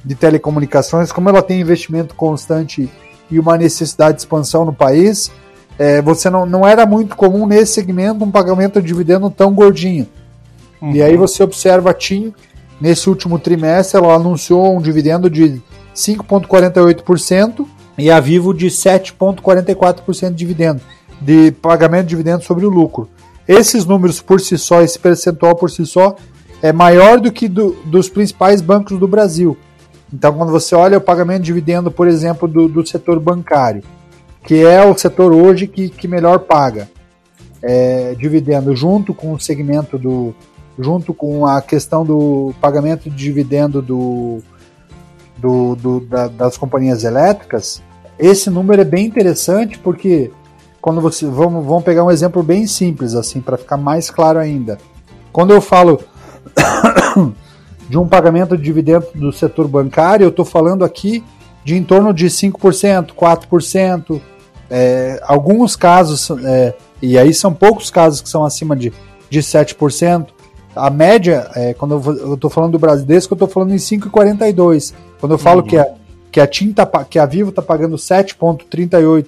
de 0.04 0.16
telecomunicações, 0.16 1.12
como 1.12 1.30
ela 1.30 1.44
tem 1.44 1.62
investimento 1.62 2.16
constante 2.16 2.90
e 3.30 3.40
uma 3.40 3.58
necessidade 3.58 4.16
de 4.16 4.22
expansão 4.22 4.66
no 4.66 4.74
país, 4.74 5.32
é, 5.78 6.02
você 6.02 6.30
não, 6.30 6.46
não 6.46 6.68
era 6.68 6.86
muito 6.86 7.16
comum 7.16 7.46
nesse 7.46 7.74
segmento 7.74 8.24
um 8.24 8.32
pagamento 8.32 8.82
de 8.82 8.88
dividendo 8.88 9.30
tão 9.30 9.54
gordinho. 9.54 10.08
Uhum. 10.82 10.92
E 10.92 11.02
aí 11.02 11.16
você 11.16 11.44
observa 11.44 11.92
a 11.92 11.94
TIM, 11.94 12.34
nesse 12.80 13.08
último 13.08 13.38
trimestre, 13.38 13.98
ela 13.98 14.16
anunciou 14.16 14.76
um 14.76 14.82
dividendo 14.82 15.30
de 15.30 15.62
5,48% 15.96 17.66
e 17.98 18.10
a 18.10 18.20
Vivo 18.20 18.54
de 18.54 18.68
7,44% 18.68 20.30
de 20.30 20.36
dividendo, 20.36 20.82
de 21.22 21.52
pagamento 21.52 22.04
de 22.04 22.10
dividendo 22.10 22.44
sobre 22.44 22.66
o 22.66 22.70
lucro. 22.70 23.08
Esses 23.52 23.86
números 23.86 24.22
por 24.22 24.40
si 24.40 24.58
só, 24.58 24.82
esse 24.82 24.98
percentual 24.98 25.58
por 25.58 25.70
si 25.70 25.86
só, 25.86 26.16
é 26.62 26.72
maior 26.72 27.20
do 27.20 27.30
que 27.34 27.50
do, 27.50 27.74
dos 27.84 28.08
principais 28.08 28.62
bancos 28.62 28.98
do 28.98 29.10
Brasil. 29.10 29.58
Então, 30.14 30.32
quando 30.34 30.54
você 30.54 30.74
olha 30.74 30.98
o 30.98 31.02
pagamento 31.02 31.42
de 31.42 31.48
dividendo, 31.48 31.92
por 31.92 32.08
exemplo, 32.08 32.48
do, 32.48 32.70
do 32.70 32.88
setor 32.88 33.20
bancário, 33.20 33.84
que 34.46 34.64
é 34.66 34.82
o 34.86 34.98
setor 34.98 35.34
hoje 35.34 35.68
que, 35.68 35.90
que 35.90 36.08
melhor 36.08 36.40
paga 36.40 36.90
é, 37.62 38.16
dividendo, 38.18 38.74
junto 38.74 39.14
com 39.14 39.34
o 39.34 39.40
segmento 39.40 39.98
do. 39.98 40.34
junto 40.80 41.14
com 41.14 41.46
a 41.46 41.62
questão 41.62 42.06
do 42.06 42.54
pagamento 42.62 43.10
de 43.10 43.16
dividendo 43.18 43.82
do, 43.82 44.40
do, 45.38 45.76
do 45.76 46.00
da, 46.00 46.30
das 46.30 46.56
companhias 46.56 47.04
elétricas, 47.04 47.84
esse 48.18 48.50
número 48.50 48.82
é 48.82 48.86
bem 48.86 49.06
interessante 49.06 49.78
porque 49.78 50.32
quando 50.82 51.00
você 51.00 51.26
vamos, 51.28 51.66
vamos 51.66 51.84
pegar 51.84 52.04
um 52.04 52.12
exemplo 52.12 52.42
bem 52.42 52.66
simples 52.66 53.14
assim 53.14 53.40
para 53.40 53.58
ficar 53.58 53.78
mais 53.78 54.10
claro 54.10 54.40
ainda. 54.40 54.78
Quando 55.32 55.54
eu 55.54 55.62
falo 55.62 56.02
de 57.88 57.98
um 57.98 58.08
pagamento 58.08 58.58
de 58.58 58.64
dividendo 58.64 59.06
do 59.14 59.32
setor 59.32 59.68
bancário, 59.68 60.26
eu 60.26 60.30
estou 60.30 60.44
falando 60.44 60.84
aqui 60.84 61.24
de 61.64 61.78
em 61.78 61.84
torno 61.84 62.14
de 62.14 62.26
5%, 62.26 63.12
4%, 63.14 64.22
é, 64.70 65.22
alguns 65.24 65.76
casos, 65.76 66.32
é, 66.44 66.74
e 67.02 67.18
aí 67.18 67.34
são 67.34 67.54
poucos 67.54 67.92
casos 67.92 68.22
que 68.22 68.30
são 68.30 68.44
acima 68.44 68.76
de, 68.76 68.92
de 69.30 69.40
7%. 69.40 70.28
A 70.76 70.90
média, 70.90 71.50
é, 71.56 71.74
quando 71.74 72.02
eu 72.20 72.34
estou 72.36 72.50
falando 72.50 72.72
do 72.72 72.80
Bradesco, 72.80 73.34
eu 73.34 73.36
estou 73.36 73.48
falando 73.48 73.74
em 73.74 73.78
5,42%. 73.78 74.94
Quando 75.20 75.34
eu 75.34 75.38
falo 75.38 75.62
uhum. 75.62 75.68
que, 75.68 75.78
a, 75.78 75.94
que, 76.32 76.40
a 76.40 76.48
TIM 76.48 76.72
tá, 76.74 76.86
que 77.04 77.20
a 77.20 77.26
Vivo 77.26 77.50
está 77.50 77.62
pagando 77.62 77.96
7,38%, 77.98 79.28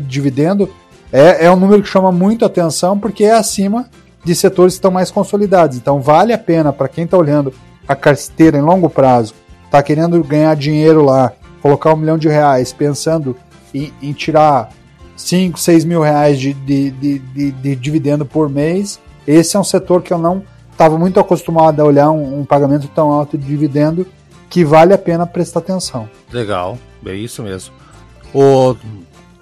dividendo, 0.00 0.68
é, 1.12 1.46
é 1.46 1.50
um 1.50 1.56
número 1.56 1.82
que 1.82 1.88
chama 1.88 2.10
muito 2.10 2.44
atenção 2.44 2.98
porque 2.98 3.24
é 3.24 3.32
acima 3.32 3.88
de 4.24 4.34
setores 4.34 4.74
que 4.74 4.78
estão 4.78 4.90
mais 4.90 5.10
consolidados. 5.10 5.76
Então 5.76 6.00
vale 6.00 6.32
a 6.32 6.38
pena 6.38 6.72
para 6.72 6.88
quem 6.88 7.04
está 7.04 7.16
olhando 7.16 7.52
a 7.86 7.94
carteira 7.94 8.58
em 8.58 8.62
longo 8.62 8.88
prazo, 8.88 9.34
está 9.64 9.82
querendo 9.82 10.22
ganhar 10.24 10.54
dinheiro 10.56 11.04
lá 11.04 11.32
colocar 11.60 11.94
um 11.94 11.96
milhão 11.96 12.18
de 12.18 12.28
reais 12.28 12.72
pensando 12.72 13.36
em, 13.72 13.92
em 14.02 14.12
tirar 14.12 14.70
5, 15.16 15.58
6 15.58 15.84
mil 15.84 16.02
reais 16.02 16.38
de, 16.38 16.52
de, 16.52 16.90
de, 16.90 17.18
de, 17.18 17.50
de 17.52 17.76
dividendo 17.76 18.26
por 18.26 18.50
mês, 18.50 19.00
esse 19.26 19.56
é 19.56 19.60
um 19.60 19.64
setor 19.64 20.02
que 20.02 20.12
eu 20.12 20.18
não 20.18 20.42
estava 20.70 20.98
muito 20.98 21.18
acostumado 21.18 21.80
a 21.80 21.84
olhar 21.84 22.10
um, 22.10 22.40
um, 22.40 22.44
pagamento 22.44 22.88
tão 22.88 23.10
alto 23.10 23.38
de 23.38 23.46
dividendo 23.46 24.06
que 24.50 24.64
vale 24.64 24.92
a 24.92 24.98
pena 24.98 25.26
prestar 25.26 25.60
atenção. 25.60 26.08
Legal, 26.30 26.76
é 27.06 27.14
isso 27.14 27.42
mesmo. 27.42 27.72
O 28.34 28.76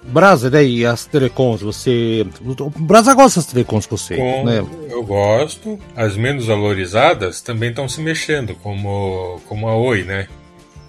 Brasa, 0.05 0.49
daí 0.49 0.85
as 0.85 1.05
telecoms, 1.05 1.61
você. 1.61 2.25
O 2.59 2.69
Brasa 2.69 3.13
gosta 3.13 3.39
das 3.39 3.47
telecoms 3.47 3.85
com 3.85 3.97
você, 3.97 4.15
com, 4.15 4.45
né? 4.45 4.65
Eu 4.89 5.03
gosto. 5.03 5.79
As 5.95 6.15
menos 6.17 6.47
valorizadas 6.47 7.41
também 7.41 7.69
estão 7.69 7.87
se 7.87 8.01
mexendo, 8.01 8.55
como, 8.55 9.41
como 9.47 9.67
a 9.67 9.75
Oi, 9.75 10.03
né? 10.03 10.27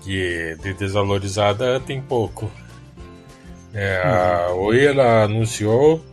Que 0.02 0.56
de 0.62 0.74
desvalorizada 0.74 1.80
tem 1.80 2.00
pouco. 2.00 2.50
É, 3.72 4.02
a 4.04 4.52
uhum. 4.52 4.62
Oi 4.64 4.84
ela 4.84 5.24
anunciou 5.24 6.04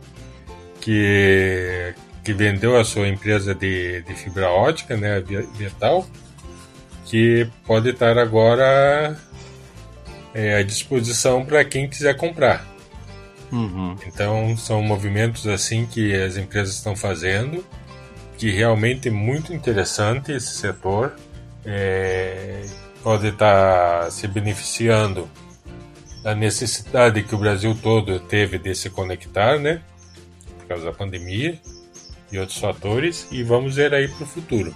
que 0.80 1.94
que 2.24 2.32
vendeu 2.32 2.78
a 2.78 2.84
sua 2.84 3.08
empresa 3.08 3.54
de, 3.54 4.02
de 4.02 4.14
fibra 4.14 4.48
ótica, 4.48 4.96
né, 4.96 5.16
a 5.16 5.20
Vital, 5.20 6.06
que 7.04 7.48
pode 7.66 7.90
estar 7.90 8.16
agora 8.16 9.16
é, 10.32 10.56
à 10.58 10.62
disposição 10.62 11.44
para 11.44 11.64
quem 11.64 11.88
quiser 11.88 12.16
comprar. 12.16 12.71
Uhum. 13.52 13.94
Então 14.06 14.56
são 14.56 14.82
movimentos 14.82 15.46
assim 15.46 15.84
que 15.84 16.14
as 16.14 16.38
empresas 16.38 16.74
estão 16.74 16.96
fazendo, 16.96 17.64
que 18.38 18.50
realmente 18.50 19.08
é 19.08 19.10
muito 19.10 19.52
interessante 19.52 20.32
esse 20.32 20.54
setor, 20.54 21.12
é, 21.64 22.64
pode 23.02 23.28
estar 23.28 24.10
se 24.10 24.26
beneficiando 24.26 25.28
da 26.22 26.34
necessidade 26.34 27.22
que 27.22 27.34
o 27.34 27.38
Brasil 27.38 27.76
todo 27.80 28.18
teve 28.18 28.58
de 28.58 28.74
se 28.74 28.88
conectar, 28.88 29.58
né, 29.58 29.82
por 30.58 30.68
causa 30.68 30.84
da 30.86 30.92
pandemia 30.92 31.58
e 32.30 32.38
outros 32.38 32.58
fatores, 32.58 33.26
e 33.30 33.42
vamos 33.42 33.76
ver 33.76 33.92
aí 33.92 34.08
para 34.08 34.24
o 34.24 34.26
futuro. 34.26 34.74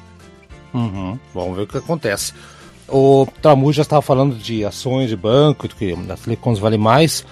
Uhum. 0.75 1.18
Vamos 1.33 1.56
ver 1.56 1.62
o 1.62 1.66
que 1.66 1.78
acontece. 1.78 2.35
O 2.88 3.26
Tamu 3.40 3.73
já 3.73 3.83
estava 3.83 4.02
falando 4.02 4.37
de 4.37 4.64
ações 4.64 5.09
de 5.09 5.16
banco, 5.16 5.66
que 5.66 5.97
a 6.11 6.16
Telecoms 6.16 6.59
vale 6.59 6.76
mais. 6.76 7.25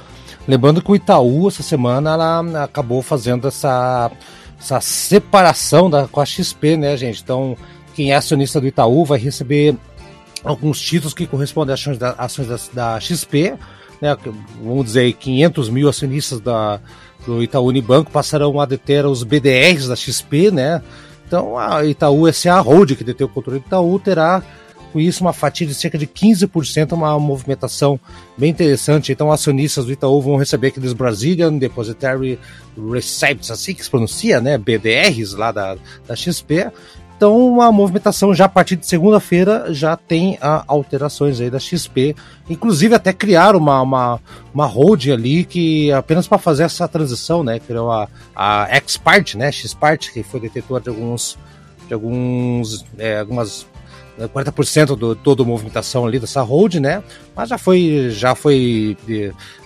Lembrando 0.47 0.83
que 0.83 0.91
o 0.91 0.97
Itaú, 0.97 1.49
essa 1.49 1.63
semana, 1.63 2.13
ela 2.13 2.65
acabou 2.65 3.03
fazendo 3.03 3.49
essa, 3.49 4.11
essa 4.61 4.81
separação 4.81 5.89
da, 5.89 6.07
com 6.07 6.21
a 6.21 6.27
XP, 6.27 6.77
né, 6.77 6.97
gente? 6.97 7.23
Então, 7.23 7.57
quem 7.95 8.13
é 8.13 8.17
acionista 8.17 8.61
do 8.61 8.67
Itaú 8.67 9.05
vai 9.05 9.19
receber 9.19 9.75
alguns 10.45 10.81
títulos 10.81 11.15
que 11.15 11.27
correspondem 11.27 11.73
às 11.73 11.81
ações 11.81 11.99
da, 11.99 12.11
ações 12.13 12.49
da, 12.49 12.57
da 12.73 13.01
XP, 13.01 13.55
né? 14.01 14.17
Vamos 14.63 14.85
dizer, 14.85 15.13
500 15.15 15.71
mil 15.71 15.89
acionistas 15.89 16.41
da, 16.41 16.79
do 17.27 17.43
Itaú 17.43 17.67
Unibanco 17.67 18.11
passarão 18.11 18.61
a 18.61 18.67
deter 18.67 19.07
os 19.07 19.23
BDRs 19.23 19.89
da 19.89 19.97
XP, 19.97 20.51
né? 20.51 20.83
Então 21.27 21.59
a 21.59 21.85
Itaú 21.87 22.31
SA 22.33 22.61
Hold, 22.61 22.93
que 22.97 23.05
detém 23.05 23.27
o 23.27 23.31
controle 23.31 23.61
do 23.61 23.67
Itaú, 23.67 23.99
terá 23.99 24.43
com 24.95 25.01
isso 25.01 25.25
uma 25.25 25.33
fatia 25.33 25.67
de 25.67 25.75
cerca 25.75 25.99
de 25.99 26.07
15%, 26.07 26.93
uma 26.93 27.19
movimentação 27.19 27.99
bem 28.39 28.51
interessante. 28.51 29.11
Então 29.11 29.33
acionistas 29.33 29.87
do 29.87 29.93
Itaú 29.93 30.23
vão 30.23 30.37
receber 30.37 30.69
aqueles 30.69 30.93
Brazilian 30.93 31.59
Depositary 31.59 32.39
Receipts, 32.93 33.51
assim 33.51 33.75
que 33.75 33.83
se 33.83 33.91
pronuncia, 33.91 34.41
né? 34.41 34.57
BDRs 34.57 35.35
lá 35.35 35.51
da, 35.51 35.77
da 36.07 36.15
XP, 36.15 36.71
então 37.17 37.61
a 37.61 37.73
movimentação 37.73 38.33
já 38.33 38.45
a 38.45 38.49
partir 38.49 38.77
de 38.77 38.87
segunda-feira 38.87 39.73
já 39.73 39.97
tem 39.97 40.39
a, 40.41 40.59
ah, 40.59 40.65
alterações 40.69 41.41
aí 41.41 41.51
da 41.51 41.59
XP. 41.59 42.15
Inclusive 42.51 42.95
até 42.95 43.13
criaram 43.13 43.59
uma, 43.59 43.81
uma, 43.83 44.21
uma 44.53 44.67
hold 44.67 45.09
ali 45.09 45.45
que 45.45 45.93
apenas 45.93 46.29
para 46.29 46.39
fazer 46.39 46.65
essa 46.65 46.87
transição, 46.87 47.43
né? 47.43 47.59
Criou 47.59 47.91
a, 47.91 48.09
a 48.35 48.69
Xpart, 48.87 49.35
né? 49.35 49.51
Xpart, 49.51 50.13
que 50.13 50.23
foi 50.23 50.39
detetor 50.39 50.81
de 50.81 50.89
alguns. 50.89 51.39
de 51.89 51.95
alguns. 51.95 52.85
É, 52.99 53.21
algumas 53.21 53.67
40% 54.19 54.91
né, 54.91 54.97
do 54.97 55.15
toda 55.15 55.43
a 55.43 55.47
movimentação 55.47 56.07
ali 56.07 56.19
dessa 56.19 56.43
hold, 56.43 56.77
né? 56.77 57.03
Mas 57.35 57.49
já 57.49 57.59
foi 57.59 58.09
já 58.11 58.35
foi 58.35 58.97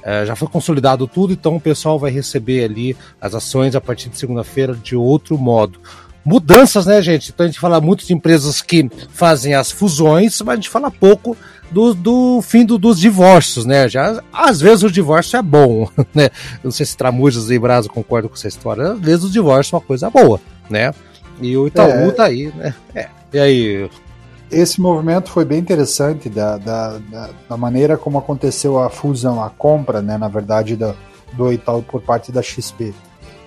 é, 0.02 0.24
já 0.26 0.34
foi 0.34 0.48
consolidado 0.48 1.06
tudo, 1.06 1.32
então 1.32 1.56
o 1.56 1.60
pessoal 1.60 1.98
vai 1.98 2.10
receber 2.10 2.64
ali 2.64 2.96
as 3.20 3.34
ações 3.34 3.74
a 3.74 3.80
partir 3.80 4.08
de 4.08 4.18
segunda-feira 4.18 4.74
de 4.74 4.96
outro 4.96 5.36
modo 5.36 5.80
mudanças, 6.24 6.84
né, 6.84 7.00
gente? 7.00 7.30
Então 7.30 7.44
a 7.44 7.48
gente 7.48 7.58
fala 7.58 7.80
muito 7.80 8.04
de 8.04 8.12
empresas 8.12 8.60
que 8.60 8.90
fazem 9.08 9.54
as 9.54 9.70
fusões, 9.70 10.38
mas 10.42 10.52
a 10.52 10.56
gente 10.56 10.68
fala 10.68 10.90
pouco 10.90 11.34
do, 11.70 11.94
do 11.94 12.42
fim 12.42 12.66
do, 12.66 12.76
dos 12.76 12.98
divórcios, 13.00 13.64
né? 13.64 13.88
Já, 13.88 14.22
às 14.30 14.60
vezes 14.60 14.82
o 14.82 14.90
divórcio 14.90 15.38
é 15.38 15.42
bom, 15.42 15.88
né? 16.14 16.28
Não 16.62 16.70
sei 16.70 16.84
se 16.84 16.96
Tramujas 16.96 17.50
e 17.50 17.58
Brasa 17.58 17.88
concordam 17.88 18.28
com 18.28 18.34
essa 18.34 18.48
história. 18.48 18.92
Às 18.92 19.00
vezes 19.00 19.24
o 19.24 19.30
divórcio 19.30 19.74
é 19.74 19.78
uma 19.78 19.84
coisa 19.84 20.10
boa, 20.10 20.38
né? 20.68 20.92
E 21.40 21.56
o 21.56 21.66
Itaú 21.66 21.88
é, 21.88 22.10
tá 22.10 22.24
aí, 22.24 22.52
né? 22.54 22.74
É. 22.94 23.08
E 23.32 23.38
aí? 23.38 23.90
Esse 24.50 24.80
movimento 24.80 25.30
foi 25.30 25.44
bem 25.44 25.58
interessante 25.58 26.30
da, 26.30 26.56
da, 26.56 26.98
da, 26.98 27.30
da, 27.50 27.56
maneira 27.56 27.98
como 27.98 28.16
aconteceu 28.16 28.78
a 28.78 28.88
fusão, 28.88 29.42
a 29.42 29.50
compra, 29.50 30.00
né? 30.00 30.16
Na 30.16 30.28
verdade, 30.28 30.74
do, 30.74 31.52
Itaú 31.52 31.82
por 31.82 32.00
parte 32.00 32.32
da 32.32 32.42
XP. 32.42 32.94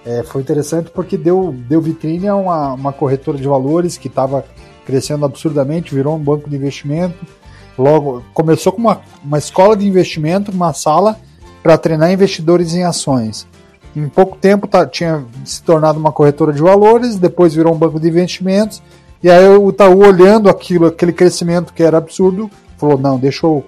É, 0.05 0.23
foi 0.23 0.41
interessante 0.41 0.91
porque 0.91 1.17
deu, 1.17 1.55
deu 1.67 1.81
vitrine 1.81 2.27
a 2.27 2.35
uma, 2.35 2.73
uma 2.73 2.93
corretora 2.93 3.37
de 3.37 3.47
valores 3.47 3.97
que 3.97 4.07
estava 4.07 4.45
crescendo 4.85 5.25
absurdamente, 5.25 5.93
virou 5.93 6.15
um 6.15 6.19
banco 6.19 6.49
de 6.49 6.55
investimento. 6.55 7.15
Logo, 7.77 8.23
começou 8.33 8.71
com 8.71 8.79
uma, 8.79 9.01
uma 9.23 9.37
escola 9.37 9.75
de 9.75 9.87
investimento, 9.87 10.51
uma 10.51 10.73
sala 10.73 11.17
para 11.63 11.77
treinar 11.77 12.11
investidores 12.11 12.75
em 12.75 12.83
ações. 12.83 13.47
Em 13.95 14.07
pouco 14.07 14.37
tempo 14.37 14.67
tá, 14.67 14.85
tinha 14.85 15.25
se 15.43 15.61
tornado 15.63 15.99
uma 15.99 16.11
corretora 16.11 16.53
de 16.53 16.61
valores, 16.61 17.17
depois 17.17 17.53
virou 17.53 17.73
um 17.73 17.77
banco 17.77 17.99
de 17.99 18.07
investimentos. 18.07 18.81
E 19.23 19.29
aí 19.29 19.47
o 19.47 19.69
Itaú, 19.69 19.99
olhando 19.99 20.49
aquilo, 20.49 20.87
aquele 20.87 21.13
crescimento 21.13 21.73
que 21.73 21.83
era 21.83 21.97
absurdo, 21.97 22.49
falou: 22.77 22.97
não, 22.97 23.19
deixa 23.19 23.45
eu 23.45 23.63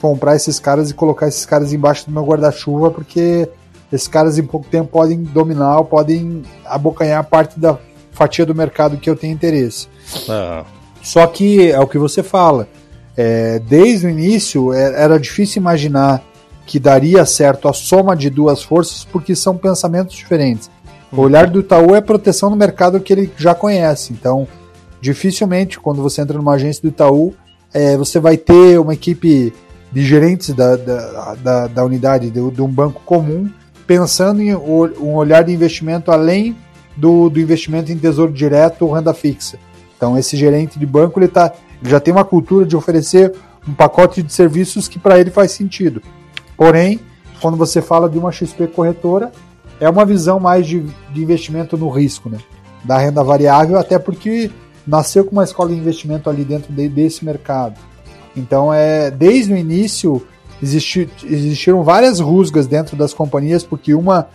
comprar 0.00 0.36
esses 0.36 0.58
caras 0.58 0.90
e 0.90 0.94
colocar 0.94 1.28
esses 1.28 1.44
caras 1.46 1.72
embaixo 1.72 2.06
do 2.06 2.12
meu 2.12 2.24
guarda-chuva, 2.24 2.90
porque 2.90 3.48
esses 3.92 4.08
caras 4.08 4.38
em 4.38 4.42
pouco 4.42 4.66
tempo 4.68 4.90
podem 4.90 5.22
dominar 5.22 5.78
ou 5.78 5.84
podem 5.84 6.42
abocanhar 6.64 7.24
parte 7.24 7.60
da 7.60 7.78
fatia 8.12 8.46
do 8.46 8.54
mercado 8.54 8.96
que 8.96 9.08
eu 9.08 9.16
tenho 9.16 9.32
interesse. 9.32 9.88
Ah. 10.28 10.64
Só 11.02 11.26
que 11.26 11.70
é 11.70 11.78
o 11.78 11.86
que 11.86 11.98
você 11.98 12.22
fala. 12.22 12.66
É, 13.16 13.60
desde 13.60 14.06
o 14.06 14.10
início 14.10 14.72
é, 14.72 15.02
era 15.02 15.20
difícil 15.20 15.60
imaginar 15.60 16.22
que 16.66 16.80
daria 16.80 17.24
certo 17.24 17.68
a 17.68 17.72
soma 17.72 18.16
de 18.16 18.30
duas 18.30 18.62
forças 18.62 19.04
porque 19.04 19.36
são 19.36 19.56
pensamentos 19.56 20.14
diferentes. 20.16 20.70
O 21.12 21.20
olhar 21.20 21.46
do 21.46 21.60
Itaú 21.60 21.94
é 21.94 22.00
proteção 22.00 22.50
no 22.50 22.56
mercado 22.56 22.98
que 22.98 23.12
ele 23.12 23.32
já 23.36 23.54
conhece. 23.54 24.12
Então, 24.12 24.48
dificilmente, 25.04 25.78
quando 25.78 26.02
você 26.02 26.22
entra 26.22 26.38
numa 26.38 26.54
agência 26.54 26.80
do 26.80 26.88
Itaú, 26.88 27.34
é, 27.74 27.94
você 27.94 28.18
vai 28.18 28.38
ter 28.38 28.80
uma 28.80 28.94
equipe 28.94 29.52
de 29.92 30.02
gerentes 30.02 30.54
da, 30.54 30.76
da, 30.76 31.34
da, 31.34 31.66
da 31.66 31.84
unidade 31.84 32.30
de, 32.30 32.50
de 32.50 32.62
um 32.62 32.68
banco 32.68 33.02
comum 33.04 33.50
pensando 33.86 34.40
em 34.40 34.56
um 34.56 35.14
olhar 35.14 35.44
de 35.44 35.52
investimento 35.52 36.10
além 36.10 36.56
do, 36.96 37.28
do 37.28 37.38
investimento 37.38 37.92
em 37.92 37.98
tesouro 37.98 38.32
direto 38.32 38.86
ou 38.86 38.92
renda 38.92 39.12
fixa. 39.12 39.58
Então, 39.94 40.16
esse 40.16 40.38
gerente 40.38 40.78
de 40.78 40.86
banco 40.86 41.20
ele, 41.20 41.28
tá, 41.28 41.52
ele 41.82 41.90
já 41.90 42.00
tem 42.00 42.14
uma 42.14 42.24
cultura 42.24 42.64
de 42.64 42.74
oferecer 42.74 43.34
um 43.68 43.74
pacote 43.74 44.22
de 44.22 44.32
serviços 44.32 44.88
que 44.88 44.98
para 44.98 45.20
ele 45.20 45.30
faz 45.30 45.52
sentido. 45.52 46.00
Porém, 46.56 46.98
quando 47.42 47.58
você 47.58 47.82
fala 47.82 48.08
de 48.08 48.16
uma 48.16 48.32
XP 48.32 48.68
corretora, 48.68 49.30
é 49.78 49.86
uma 49.86 50.06
visão 50.06 50.40
mais 50.40 50.66
de, 50.66 50.80
de 51.12 51.22
investimento 51.22 51.76
no 51.76 51.90
risco, 51.90 52.30
né? 52.30 52.38
da 52.82 52.96
renda 52.98 53.22
variável, 53.22 53.78
até 53.78 53.98
porque 53.98 54.50
nasceu 54.86 55.24
com 55.24 55.32
uma 55.32 55.44
escola 55.44 55.70
de 55.70 55.76
investimento 55.76 56.28
ali 56.28 56.44
dentro 56.44 56.72
de, 56.72 56.88
desse 56.88 57.24
mercado. 57.24 57.78
Então, 58.36 58.72
é 58.72 59.10
desde 59.10 59.52
o 59.52 59.56
início 59.56 60.26
existi, 60.62 61.08
existiram 61.24 61.82
várias 61.82 62.20
rusgas 62.20 62.66
dentro 62.66 62.96
das 62.96 63.12
companhias, 63.12 63.62
porque 63.62 63.94
uma 63.94 64.28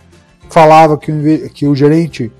falava 0.48 0.96
que 0.96 1.12
o, 1.12 1.50
que 1.50 1.66
o 1.66 1.74
gerente 1.74 2.30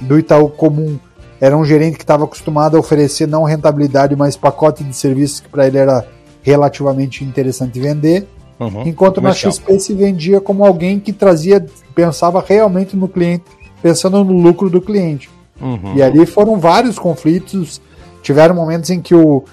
do 0.00 0.18
Itaú 0.18 0.48
comum 0.48 0.98
era 1.40 1.56
um 1.56 1.64
gerente 1.64 1.96
que 1.96 2.04
estava 2.04 2.24
acostumado 2.24 2.76
a 2.76 2.80
oferecer 2.80 3.26
não 3.26 3.44
rentabilidade, 3.44 4.16
mas 4.16 4.36
pacote 4.36 4.82
de 4.82 4.94
serviços 4.94 5.40
que 5.40 5.48
para 5.48 5.66
ele 5.66 5.78
era 5.78 6.06
relativamente 6.42 7.24
interessante 7.24 7.80
vender. 7.80 8.26
Uhum, 8.58 8.86
enquanto 8.86 9.20
na 9.20 9.32
XP 9.32 9.80
se 9.80 9.92
vendia 9.94 10.40
como 10.40 10.64
alguém 10.64 11.00
que 11.00 11.12
trazia, 11.12 11.64
pensava 11.94 12.44
realmente 12.46 12.96
no 12.96 13.08
cliente, 13.08 13.44
pensando 13.82 14.22
no 14.22 14.32
lucro 14.32 14.70
do 14.70 14.80
cliente. 14.80 15.28
Uhum. 15.60 15.94
E 15.96 16.02
ali 16.02 16.26
foram 16.26 16.58
vários 16.58 16.98
conflitos. 16.98 17.80
Tiveram 18.22 18.54
momentos 18.54 18.90
em 18.90 19.00
que 19.00 19.14
o, 19.14 19.44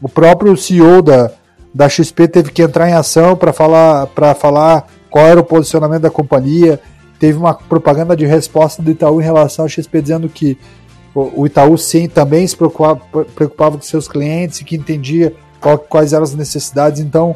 o 0.00 0.08
próprio 0.08 0.56
CEO 0.56 1.02
da, 1.02 1.30
da 1.74 1.88
XP 1.88 2.28
teve 2.28 2.50
que 2.50 2.62
entrar 2.62 2.88
em 2.88 2.94
ação 2.94 3.36
para 3.36 3.52
falar, 3.52 4.08
falar 4.38 4.86
qual 5.10 5.26
era 5.26 5.40
o 5.40 5.44
posicionamento 5.44 6.02
da 6.02 6.10
companhia. 6.10 6.80
Teve 7.18 7.38
uma 7.38 7.54
propaganda 7.54 8.16
de 8.16 8.26
resposta 8.26 8.82
do 8.82 8.90
Itaú 8.90 9.20
em 9.20 9.24
relação 9.24 9.64
à 9.64 9.68
XP 9.68 10.02
dizendo 10.02 10.28
que 10.28 10.58
o, 11.14 11.46
Itaú 11.46 11.78
sim 11.78 12.08
também 12.08 12.46
se 12.46 12.54
preocupava, 12.54 13.00
preocupava 13.34 13.76
com 13.78 13.82
seus 13.82 14.06
clientes 14.06 14.60
e 14.60 14.64
que 14.64 14.76
entendia 14.76 15.34
qual, 15.58 15.78
quais 15.78 16.12
eram 16.12 16.24
as 16.24 16.34
necessidades. 16.34 17.00
Então, 17.00 17.34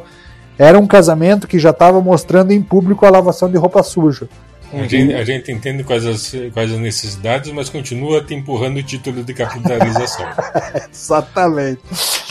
era 0.58 0.78
um 0.78 0.86
casamento 0.86 1.48
que 1.48 1.58
já 1.58 1.70
estava 1.70 1.98
mostrando 2.02 2.50
em 2.50 2.60
público 2.60 3.06
a 3.06 3.10
lavação 3.10 3.50
de 3.50 3.56
roupa 3.56 3.82
suja. 3.82 4.28
A 4.72 4.86
gente, 4.86 5.14
a 5.14 5.24
gente, 5.24 5.50
entende 5.50 5.82
quais 5.82 6.06
as, 6.06 6.32
quais 6.52 6.72
as 6.72 6.78
necessidades, 6.78 7.52
mas 7.52 7.68
continua 7.68 8.22
te 8.22 8.34
empurrando 8.34 8.78
o 8.78 8.82
título 8.82 9.24
de 9.24 9.34
capitalização. 9.34 10.26
Exatamente. 10.92 11.80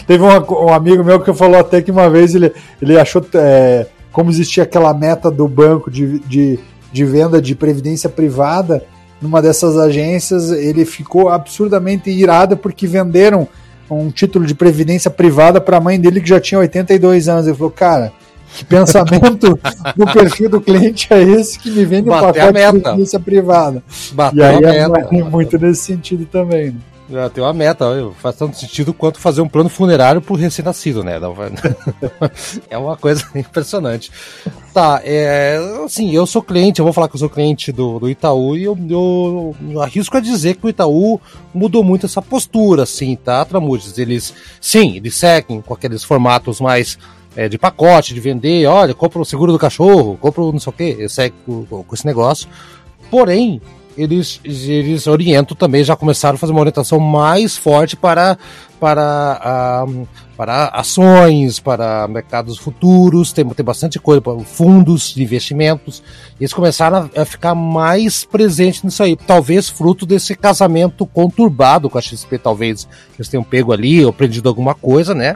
Teve 0.07 0.23
um, 0.23 0.65
um, 0.65 0.73
amigo 0.73 1.03
meu 1.03 1.19
que 1.19 1.33
falou 1.33 1.59
até 1.59 1.81
que 1.81 1.91
uma 1.91 2.09
vez 2.09 2.33
ele, 2.33 2.53
ele 2.81 2.97
achou 2.97 3.25
é, 3.35 3.87
como 4.11 4.29
existia 4.29 4.63
aquela 4.63 4.93
meta 4.93 5.29
do 5.29 5.47
banco 5.47 5.91
de, 5.91 6.19
de, 6.19 6.59
de 6.91 7.05
venda 7.05 7.41
de 7.41 7.55
previdência 7.55 8.09
privada 8.09 8.83
numa 9.21 9.41
dessas 9.41 9.77
agências, 9.77 10.49
ele 10.51 10.85
ficou 10.85 11.29
absurdamente 11.29 12.09
irado 12.09 12.55
porque 12.55 12.87
venderam 12.87 13.47
um 13.89 14.09
título 14.09 14.45
de 14.45 14.55
previdência 14.55 15.09
privada 15.11 15.59
para 15.59 15.77
a 15.77 15.81
mãe 15.81 15.99
dele 15.99 16.21
que 16.21 16.29
já 16.29 16.39
tinha 16.39 16.59
82 16.59 17.27
anos. 17.27 17.47
Ele 17.47 17.57
falou, 17.57 17.71
cara, 17.71 18.13
que 18.57 18.65
pensamento 18.65 19.59
no 19.95 20.11
perfil 20.11 20.49
do 20.49 20.61
cliente 20.61 21.07
é 21.11 21.21
esse 21.21 21.59
que 21.59 21.69
me 21.69 21.85
vende 21.85 22.09
um 22.09 22.13
pacote 22.13 22.39
de 22.39 22.51
previdência 22.51 23.19
privada? 23.19 23.83
Bateu 24.13 24.39
e 24.39 24.43
aí 24.43 24.63
é 24.63 24.87
meta. 24.87 25.25
muito 25.25 25.57
nesse 25.57 25.83
sentido 25.83 26.25
também. 26.25 26.71
Né? 26.71 26.79
Já 27.11 27.27
tem 27.27 27.43
uma 27.43 27.53
meta, 27.53 27.85
faz 28.19 28.35
tanto 28.35 28.55
sentido 28.55 28.93
quanto 28.93 29.19
fazer 29.19 29.41
um 29.41 29.49
plano 29.49 29.67
funerário 29.67 30.21
pro 30.21 30.35
recém-nascido, 30.35 31.03
né? 31.03 31.13
é 32.69 32.77
uma 32.77 32.95
coisa 32.95 33.25
impressionante. 33.33 34.11
Tá, 34.71 35.01
é, 35.03 35.59
assim, 35.83 36.11
eu 36.11 36.27
sou 36.27 36.43
cliente, 36.43 36.79
eu 36.79 36.85
vou 36.85 36.93
falar 36.93 37.07
que 37.07 37.15
eu 37.15 37.19
sou 37.19 37.29
cliente 37.29 37.71
do, 37.71 37.97
do 37.97 38.09
Itaú 38.09 38.55
e 38.55 38.63
eu, 38.63 38.77
eu, 38.87 39.55
eu 39.71 39.81
arrisco 39.81 40.15
a 40.17 40.19
dizer 40.19 40.57
que 40.57 40.67
o 40.67 40.69
Itaú 40.69 41.19
mudou 41.51 41.83
muito 41.83 42.05
essa 42.05 42.21
postura, 42.21 42.83
assim, 42.83 43.15
tá, 43.15 43.43
Tramudes? 43.43 43.97
Eles, 43.97 44.31
sim, 44.61 44.97
eles 44.97 45.15
seguem 45.15 45.61
com 45.61 45.73
aqueles 45.73 46.03
formatos 46.03 46.61
mais 46.61 46.99
é, 47.35 47.47
de 47.47 47.57
pacote, 47.57 48.13
de 48.13 48.19
vender, 48.19 48.65
olha, 48.65 48.93
compra 48.93 49.21
o 49.21 49.25
seguro 49.25 49.51
do 49.51 49.59
cachorro, 49.59 50.17
compra 50.19 50.41
o 50.41 50.51
não 50.51 50.59
sei 50.59 50.69
o 50.69 50.73
quê, 50.73 51.09
segue 51.09 51.35
com, 51.45 51.65
com 51.65 51.95
esse 51.95 52.05
negócio. 52.05 52.47
Porém, 53.09 53.61
eles, 53.97 54.39
eles 54.43 55.07
orientam 55.07 55.57
também, 55.57 55.83
já 55.83 55.95
começaram 55.95 56.35
a 56.35 56.37
fazer 56.37 56.53
uma 56.53 56.61
orientação 56.61 56.99
mais 56.99 57.57
forte 57.57 57.97
para, 57.97 58.37
para, 58.79 59.85
uh, 59.85 60.07
para 60.37 60.67
ações, 60.69 61.59
para 61.59 62.07
mercados 62.07 62.57
futuros, 62.57 63.33
tem, 63.33 63.47
tem 63.49 63.65
bastante 63.65 63.99
coisa, 63.99 64.21
fundos 64.45 65.13
de 65.13 65.21
investimentos. 65.21 66.01
Eles 66.39 66.53
começaram 66.53 67.09
a, 67.13 67.21
a 67.21 67.25
ficar 67.25 67.53
mais 67.53 68.23
presentes 68.23 68.83
nisso 68.83 69.03
aí, 69.03 69.17
talvez 69.17 69.67
fruto 69.67 70.05
desse 70.05 70.33
casamento 70.33 71.05
conturbado 71.05 71.89
com 71.89 71.97
a 71.97 72.01
XP, 72.01 72.37
talvez 72.37 72.87
eles 73.17 73.27
tenham 73.27 73.43
pego 73.43 73.73
ali, 73.73 74.03
ou 74.03 74.11
aprendido 74.11 74.47
alguma 74.47 74.73
coisa, 74.73 75.13
né? 75.13 75.35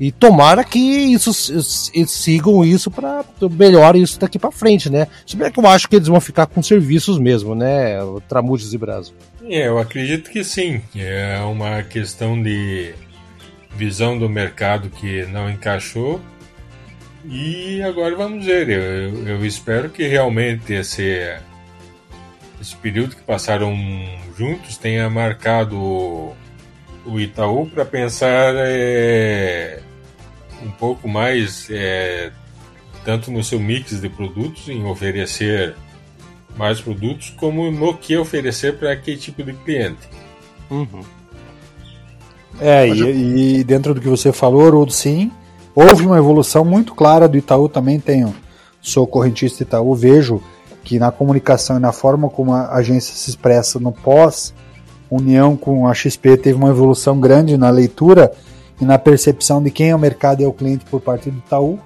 E 0.00 0.10
tomara 0.10 0.64
que 0.64 0.78
isso 0.78 1.30
sigam 1.34 2.64
isso 2.64 2.90
para 2.90 3.22
melhor 3.50 3.94
isso 3.94 4.18
daqui 4.18 4.38
para 4.38 4.50
frente, 4.50 4.88
né? 4.88 5.06
Se 5.26 5.36
bem 5.36 5.52
que 5.52 5.60
eu 5.60 5.66
acho 5.66 5.86
que 5.86 5.96
eles 5.96 6.08
vão 6.08 6.18
ficar 6.18 6.46
com 6.46 6.62
serviços 6.62 7.18
mesmo, 7.18 7.54
né? 7.54 7.98
Tramudes 8.26 8.72
e 8.72 8.78
Brasil. 8.78 9.14
É, 9.44 9.68
eu 9.68 9.78
acredito 9.78 10.30
que 10.30 10.42
sim. 10.42 10.80
É 10.96 11.38
uma 11.40 11.82
questão 11.82 12.42
de 12.42 12.94
visão 13.76 14.18
do 14.18 14.26
mercado 14.26 14.88
que 14.88 15.26
não 15.26 15.50
encaixou. 15.50 16.18
E 17.26 17.82
agora 17.82 18.16
vamos 18.16 18.46
ver. 18.46 18.70
Eu, 18.70 19.28
eu 19.28 19.44
espero 19.44 19.90
que 19.90 20.08
realmente 20.08 20.72
esse, 20.72 21.36
esse 22.58 22.74
período 22.76 23.16
que 23.16 23.22
passaram 23.22 23.76
juntos 24.34 24.78
tenha 24.78 25.10
marcado 25.10 25.76
o 27.04 27.18
Itaú 27.18 27.66
para 27.66 27.84
pensar 27.84 28.54
é, 28.56 29.80
um 30.62 30.70
pouco 30.70 31.08
mais, 31.08 31.68
é, 31.70 32.30
tanto 33.04 33.30
no 33.30 33.42
seu 33.42 33.58
mix 33.58 34.00
de 34.00 34.08
produtos, 34.08 34.68
em 34.68 34.84
oferecer 34.84 35.74
mais 36.56 36.80
produtos, 36.80 37.30
como 37.30 37.70
no 37.70 37.96
que 37.96 38.16
oferecer 38.16 38.76
para 38.76 38.92
aquele 38.92 39.16
tipo 39.16 39.42
de 39.42 39.52
cliente. 39.52 40.08
Uhum. 40.70 41.02
É, 42.60 42.88
e, 42.88 43.60
e, 43.60 43.64
dentro 43.64 43.94
do 43.94 44.00
que 44.00 44.08
você 44.08 44.32
falou, 44.32 44.66
Haroldo, 44.66 44.92
sim, 44.92 45.30
houve 45.74 46.04
uma 46.04 46.18
evolução 46.18 46.64
muito 46.64 46.94
clara 46.94 47.28
do 47.28 47.38
Itaú, 47.38 47.68
também 47.68 47.98
tenho, 47.98 48.34
sou 48.80 49.06
correntista 49.06 49.62
Itaú, 49.62 49.94
vejo 49.94 50.42
que 50.82 50.98
na 50.98 51.10
comunicação 51.10 51.76
e 51.76 51.80
na 51.80 51.92
forma 51.92 52.28
como 52.28 52.52
a 52.52 52.74
agência 52.74 53.14
se 53.14 53.30
expressa 53.30 53.78
no 53.78 53.92
pós 53.92 54.54
união 55.10 55.56
com 55.56 55.86
a 55.86 55.94
XP 55.94 56.36
teve 56.36 56.56
uma 56.56 56.70
evolução 56.70 57.18
grande 57.18 57.56
na 57.56 57.68
leitura 57.68 58.32
e 58.80 58.84
na 58.84 58.98
percepção 58.98 59.62
de 59.62 59.70
quem 59.70 59.90
é 59.90 59.94
o 59.94 59.98
mercado 59.98 60.40
e 60.40 60.44
é 60.44 60.48
o 60.48 60.52
cliente 60.52 60.84
por 60.84 61.00
parte 61.00 61.30
do 61.30 61.38
Itaú. 61.38 61.78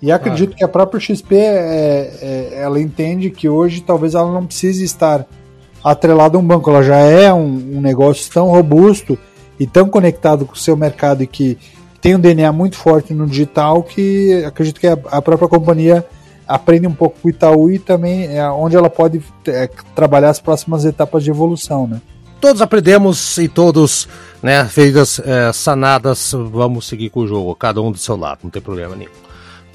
E 0.00 0.12
acredito 0.12 0.52
ah. 0.54 0.56
que 0.56 0.64
a 0.64 0.68
própria 0.68 1.00
XP 1.00 1.34
é, 1.34 1.38
é, 2.22 2.50
ela 2.62 2.80
entende 2.80 3.30
que 3.30 3.48
hoje 3.48 3.80
talvez 3.80 4.14
ela 4.14 4.32
não 4.32 4.46
precise 4.46 4.84
estar 4.84 5.26
atrelada 5.82 6.36
a 6.36 6.40
um 6.40 6.44
banco, 6.44 6.70
ela 6.70 6.82
já 6.82 6.96
é 6.96 7.32
um, 7.32 7.76
um 7.76 7.80
negócio 7.80 8.30
tão 8.32 8.48
robusto 8.48 9.18
e 9.58 9.66
tão 9.66 9.88
conectado 9.88 10.46
com 10.46 10.54
o 10.54 10.58
seu 10.58 10.76
mercado 10.76 11.22
e 11.22 11.26
que 11.26 11.58
tem 12.00 12.14
um 12.14 12.20
DNA 12.20 12.52
muito 12.52 12.76
forte 12.76 13.12
no 13.12 13.26
digital 13.26 13.82
que 13.82 14.44
acredito 14.44 14.80
que 14.80 14.86
a, 14.86 14.98
a 15.10 15.20
própria 15.20 15.48
companhia 15.48 16.04
aprende 16.46 16.86
um 16.86 16.94
pouco 16.94 17.18
com 17.20 17.28
o 17.28 17.30
Itaú 17.30 17.70
e 17.70 17.78
também 17.78 18.36
é 18.36 18.48
onde 18.50 18.76
ela 18.76 18.88
pode 18.88 19.22
é, 19.46 19.68
trabalhar 19.94 20.30
as 20.30 20.40
próximas 20.40 20.84
etapas 20.84 21.22
de 21.22 21.30
evolução, 21.30 21.86
né? 21.86 22.00
Todos 22.40 22.62
aprendemos 22.62 23.38
e 23.38 23.48
todos, 23.48 24.08
né, 24.42 24.64
feridas 24.64 25.20
é, 25.20 25.52
sanadas, 25.52 26.32
vamos 26.32 26.86
seguir 26.86 27.10
com 27.10 27.20
o 27.20 27.26
jogo, 27.26 27.54
cada 27.54 27.80
um 27.82 27.92
do 27.92 27.98
seu 27.98 28.16
lado, 28.16 28.40
não 28.44 28.50
tem 28.50 28.62
problema 28.62 28.96
nenhum. 28.96 29.10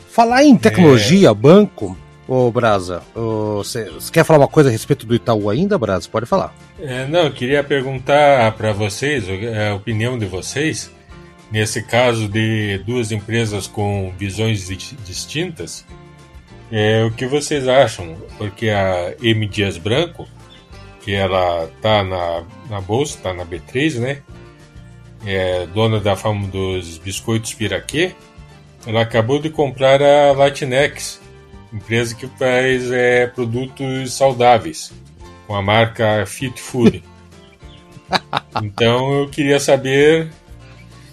Falar 0.10 0.44
em 0.44 0.56
tecnologia, 0.56 1.30
é... 1.30 1.34
banco, 1.34 1.98
ô 2.28 2.52
Brasa, 2.52 3.02
você 3.14 3.90
quer 4.12 4.24
falar 4.24 4.40
uma 4.40 4.48
coisa 4.48 4.70
a 4.70 4.72
respeito 4.72 5.06
do 5.06 5.16
Itaú 5.16 5.50
ainda, 5.50 5.78
Brasa? 5.78 6.08
Pode 6.10 6.26
falar. 6.26 6.54
É, 6.80 7.08
não, 7.08 7.22
eu 7.22 7.32
queria 7.32 7.64
perguntar 7.64 8.52
para 8.54 8.72
vocês, 8.72 9.26
a 9.28 9.74
opinião 9.74 10.18
de 10.18 10.26
vocês, 10.26 10.92
nesse 11.52 11.84
caso 11.84 12.28
de 12.28 12.80
duas 12.86 13.12
empresas 13.12 13.68
com 13.68 14.14
visões 14.18 14.68
distintas, 15.06 15.86
é, 16.72 17.04
o 17.04 17.12
que 17.12 17.26
vocês 17.26 17.68
acham? 17.68 18.16
Porque 18.38 18.70
a 18.70 19.14
M. 19.22 19.48
Dias 19.48 19.78
Branco 19.78 20.28
que 21.04 21.14
ela 21.14 21.70
tá 21.82 22.04
na, 22.04 22.44
na 22.70 22.82
bolsa, 22.82 23.20
tá 23.22 23.34
na 23.34 23.46
B3, 23.46 24.00
né? 24.00 24.22
É 25.26 25.66
dona 25.68 26.00
da 26.00 26.16
fama 26.16 26.48
dos 26.48 26.98
biscoitos 26.98 27.54
Piraquê. 27.54 28.14
Ela 28.86 29.02
acabou 29.02 29.40
de 29.40 29.50
comprar 29.50 30.02
a 30.02 30.32
Latinex, 30.32 31.22
empresa 31.72 32.16
que 32.16 32.28
faz 32.28 32.92
é, 32.92 33.28
produtos 33.28 34.14
saudáveis, 34.14 34.92
com 35.48 35.56
a 35.56 35.62
marca 35.62 36.26
Fit 36.26 36.62
Food. 36.62 37.04
então 38.62 39.20
eu 39.20 39.30
queria 39.30 39.60
saber 39.60 40.30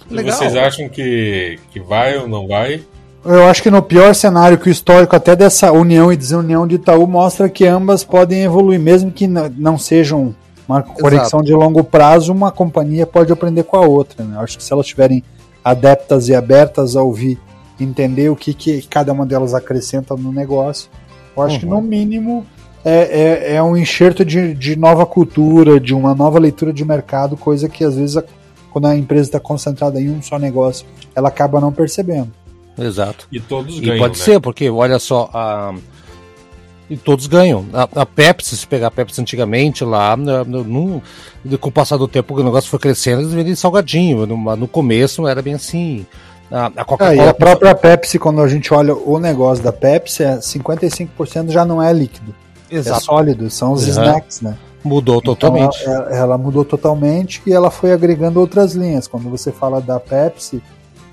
se 0.09 0.22
vocês 0.22 0.57
acham 0.57 0.88
que, 0.88 1.59
que 1.70 1.81
vai 1.81 2.16
ou 2.16 2.29
não 2.29 2.46
vai. 2.46 2.83
Eu 3.24 3.46
acho 3.46 3.62
que 3.62 3.70
no 3.70 3.83
pior 3.83 4.14
cenário 4.14 4.59
que 4.59 4.68
o 4.68 4.72
histórico 4.72 5.14
até 5.14 5.37
dessa 5.37 5.70
união 5.72 6.12
e 6.12 6.16
desunião 6.16 6.66
de 6.66 6.76
Itaú 6.76 7.06
mostra 7.06 7.48
que 7.48 7.66
ambas 7.66 8.02
podem 8.02 8.42
evoluir, 8.42 8.80
mesmo 8.80 9.11
que 9.11 9.26
não 9.26 9.76
sejam 9.76 10.35
uma 10.66 10.83
conexão 10.83 11.42
de 11.42 11.52
longo 11.52 11.85
prazo, 11.85 12.33
uma 12.33 12.50
companhia 12.50 13.06
pode 13.06 13.33
aprender 13.33 13.64
com 13.64 13.76
a 13.76 13.80
outra. 13.80 14.24
Né? 14.24 14.38
Acho 14.38 14.56
que 14.56 14.64
se 14.64 14.72
elas 14.72 14.87
estiverem 14.87 15.22
adeptas 15.62 16.28
e 16.28 16.35
abertas 16.35 16.96
a 16.96 17.02
ouvir, 17.02 17.38
entender 17.78 18.30
o 18.30 18.37
que, 18.37 18.54
que 18.54 18.83
cada 18.83 19.12
uma 19.12 19.26
delas 19.26 19.54
acrescenta 19.54 20.14
no 20.14 20.33
negócio, 20.33 20.90
eu 21.37 21.42
acho 21.42 21.54
uhum. 21.54 21.61
que 21.61 21.66
no 21.66 21.83
mínimo 21.83 22.46
é, 22.85 23.52
é, 23.52 23.54
é 23.56 23.62
um 23.62 23.76
enxerto 23.76 24.24
de, 24.24 24.54
de 24.54 24.76
nova 24.76 25.04
cultura, 25.04 25.78
de 25.78 25.94
uma 25.94 26.14
nova 26.14 26.38
leitura 26.38 26.72
de 26.72 26.85
mercado, 26.85 27.37
coisa 27.37 27.68
que 27.68 27.85
às 27.85 27.96
vezes 27.96 28.22
quando 28.70 28.87
a 28.87 28.96
empresa 28.96 29.28
está 29.28 29.40
concentrada 29.40 30.00
em 30.00 30.11
um 30.11 30.22
só 30.22 30.38
negócio, 30.38 30.87
ela 31.14 31.28
acaba 31.28 31.61
não 31.61 31.72
percebendo. 31.72 32.33
Exato. 32.78 33.26
E 33.30 33.40
todos 33.40 33.78
ganham. 33.78 33.96
E 33.96 33.98
pode 33.98 34.18
né? 34.18 34.24
ser, 34.24 34.40
porque 34.40 34.68
olha 34.70 34.98
só, 34.98 35.30
a... 35.33 35.74
e 36.88 36.96
todos 36.96 37.26
ganham. 37.26 37.66
A, 37.72 37.88
a, 38.02 38.06
Pepsi, 38.06 38.56
se 38.56 38.66
pegar 38.66 38.88
a 38.88 38.90
Pepsi 38.90 39.20
antigamente 39.20 39.85
lá, 39.85 40.16
no, 40.16 40.44
no, 40.44 41.02
com 41.59 41.68
o 41.68 41.72
passar 41.72 41.96
do 41.96 42.09
tempo 42.09 42.35
o 42.35 42.42
negócio 42.42 42.70
foi 42.70 42.78
crescendo, 42.78 43.22
eles 43.22 43.33
vendiam 43.33 43.56
salgadinho. 43.56 44.26
No, 44.26 44.56
no 44.56 44.68
começo 44.68 45.22
não 45.22 45.28
era 45.28 45.42
bem 45.42 45.54
assim. 45.54 46.06
A, 46.50 46.66
a 46.66 46.85
Coca-Cola. 46.85 47.22
Ah, 47.22 47.30
a 47.30 47.35
própria 47.35 47.74
Pepsi, 47.74 48.18
quando 48.18 48.40
a 48.40 48.48
gente 48.48 48.74
olha 48.74 48.94
o 48.94 49.18
negócio 49.20 49.62
da 49.62 49.72
Pepsi, 49.72 50.24
é 50.24 50.38
55% 50.38 51.50
já 51.50 51.64
não 51.64 51.80
é 51.83 51.92
líquido. 51.92 52.35
É 52.70 52.76
Exato. 52.76 52.98
É 52.98 53.00
sólido, 53.00 53.50
são 53.50 53.72
os 53.72 53.85
uhum. 53.85 53.90
snacks, 53.90 54.40
né? 54.40 54.56
Mudou 54.83 55.18
então, 55.18 55.35
totalmente. 55.35 55.85
Ela, 55.85 56.16
ela, 56.16 56.38
mudou 56.38 56.64
totalmente 56.64 57.42
e 57.46 57.52
ela 57.52 57.70
foi 57.70 57.92
agregando 57.92 58.40
outras 58.40 58.72
linhas. 58.72 59.06
Quando 59.06 59.28
você 59.28 59.52
fala 59.52 59.80
da 59.80 60.00
Pepsi, 60.00 60.62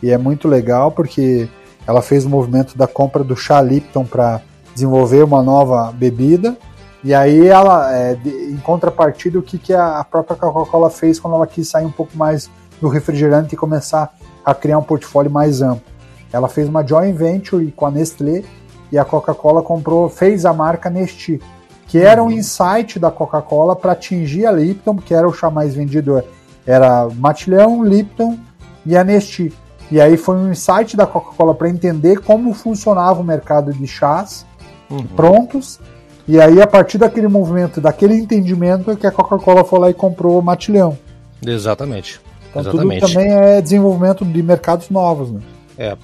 e 0.02 0.12
é 0.12 0.18
muito 0.18 0.48
legal 0.48 0.92
porque 0.92 1.50
ela 1.86 2.02
fez 2.02 2.26
o 2.26 2.30
movimento 2.30 2.78
da 2.78 2.88
compra 2.88 3.24
do 3.24 3.36
chá 3.36 3.62
Lipton 3.62 4.06
para 4.06 4.42
desenvolver 4.74 5.24
uma 5.24 5.42
nova 5.42 5.92
bebida. 5.92 6.58
E 7.04 7.14
aí 7.14 7.48
ela, 7.48 7.96
é, 7.96 8.18
em 8.26 8.58
contrapartida, 8.58 9.40
o 9.40 9.42
que, 9.42 9.58
que 9.58 9.74
a 9.74 10.04
própria 10.04 10.36
Coca-Cola 10.36 10.90
fez 10.90 11.20
quando 11.20 11.36
ela 11.36 11.48
quis 11.48 11.68
sair 11.68 11.86
um 11.86 11.92
pouco 11.92 12.18
mais 12.18 12.50
do 12.82 12.90
refrigerante 12.90 13.56
e 13.56 13.58
começar 13.58 14.14
a 14.44 14.54
criar 14.54 14.78
um 14.78 14.84
portfólio 14.84 15.32
mais 15.32 15.62
amplo. 15.62 15.84
ela 16.32 16.48
fez 16.48 16.68
uma 16.68 16.86
joint 16.86 17.16
venture 17.16 17.72
com 17.72 17.86
a 17.86 17.92
Nestlé 17.92 18.44
e 18.92 18.98
a 18.98 19.06
Coca-Cola 19.06 19.62
comprou, 19.62 20.10
fez 20.10 20.46
a 20.46 20.54
marca 20.54 20.90
Nesti, 20.90 21.42
que 21.88 21.98
era 21.98 22.24
um 22.24 22.32
insight 22.32 23.00
da 23.00 23.12
Coca-Cola 23.12 23.76
para 23.76 23.94
atingir 23.94 24.46
a 24.46 24.52
Lipton, 24.52 24.98
que 24.98 25.14
era 25.14 25.28
o 25.28 25.34
chá 25.34 25.50
mais 25.50 25.74
vendido, 25.74 26.22
era 26.66 27.08
Matilhão, 27.16 27.84
Lipton 27.84 28.38
e 28.86 28.96
a 28.96 29.04
Nesti. 29.04 29.54
E 29.92 30.02
aí 30.02 30.18
foi 30.18 30.36
um 30.36 30.52
insight 30.52 30.98
da 30.98 31.06
Coca-Cola 31.06 31.54
para 31.56 31.70
entender 31.70 32.20
como 32.20 32.54
funcionava 32.54 33.22
o 33.22 33.24
mercado 33.24 33.74
de 33.74 33.88
chás 33.88 34.46
uhum. 34.90 35.04
prontos. 35.16 35.80
E 36.28 36.42
aí, 36.42 36.62
a 36.62 36.68
partir 36.68 36.98
daquele 36.98 37.28
movimento, 37.28 37.80
daquele 37.80 38.16
entendimento, 38.16 38.92
é 38.92 38.96
que 38.98 39.08
a 39.08 39.12
Coca-Cola 39.12 39.64
foi 39.64 39.80
lá 39.80 39.90
e 39.90 39.94
comprou 39.94 40.38
o 40.38 40.42
Matilhão. 40.42 40.98
Exatamente. 41.46 42.20
Então 42.50 42.62
Exatamente. 42.62 43.02
tudo 43.02 43.14
também 43.14 43.32
é 43.32 43.62
desenvolvimento 43.62 44.26
de 44.26 44.44
mercados 44.44 44.90
novos, 44.90 45.32
né? 45.32 45.40
É. 45.78 45.98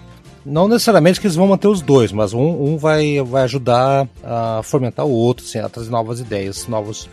Não 0.45 0.67
necessariamente 0.67 1.19
que 1.19 1.27
eles 1.27 1.35
vão 1.35 1.47
manter 1.47 1.67
os 1.67 1.81
dois, 1.81 2.11
mas 2.11 2.33
um, 2.33 2.41
um 2.41 2.77
vai, 2.77 3.21
vai 3.21 3.43
ajudar 3.43 4.07
a 4.23 4.61
fomentar 4.63 5.05
o 5.05 5.11
outro, 5.11 5.45
assim, 5.45 5.59
a 5.59 5.69
trazer 5.69 5.89
novas 5.89 6.19
ideias, 6.19 6.67
novos, 6.67 7.09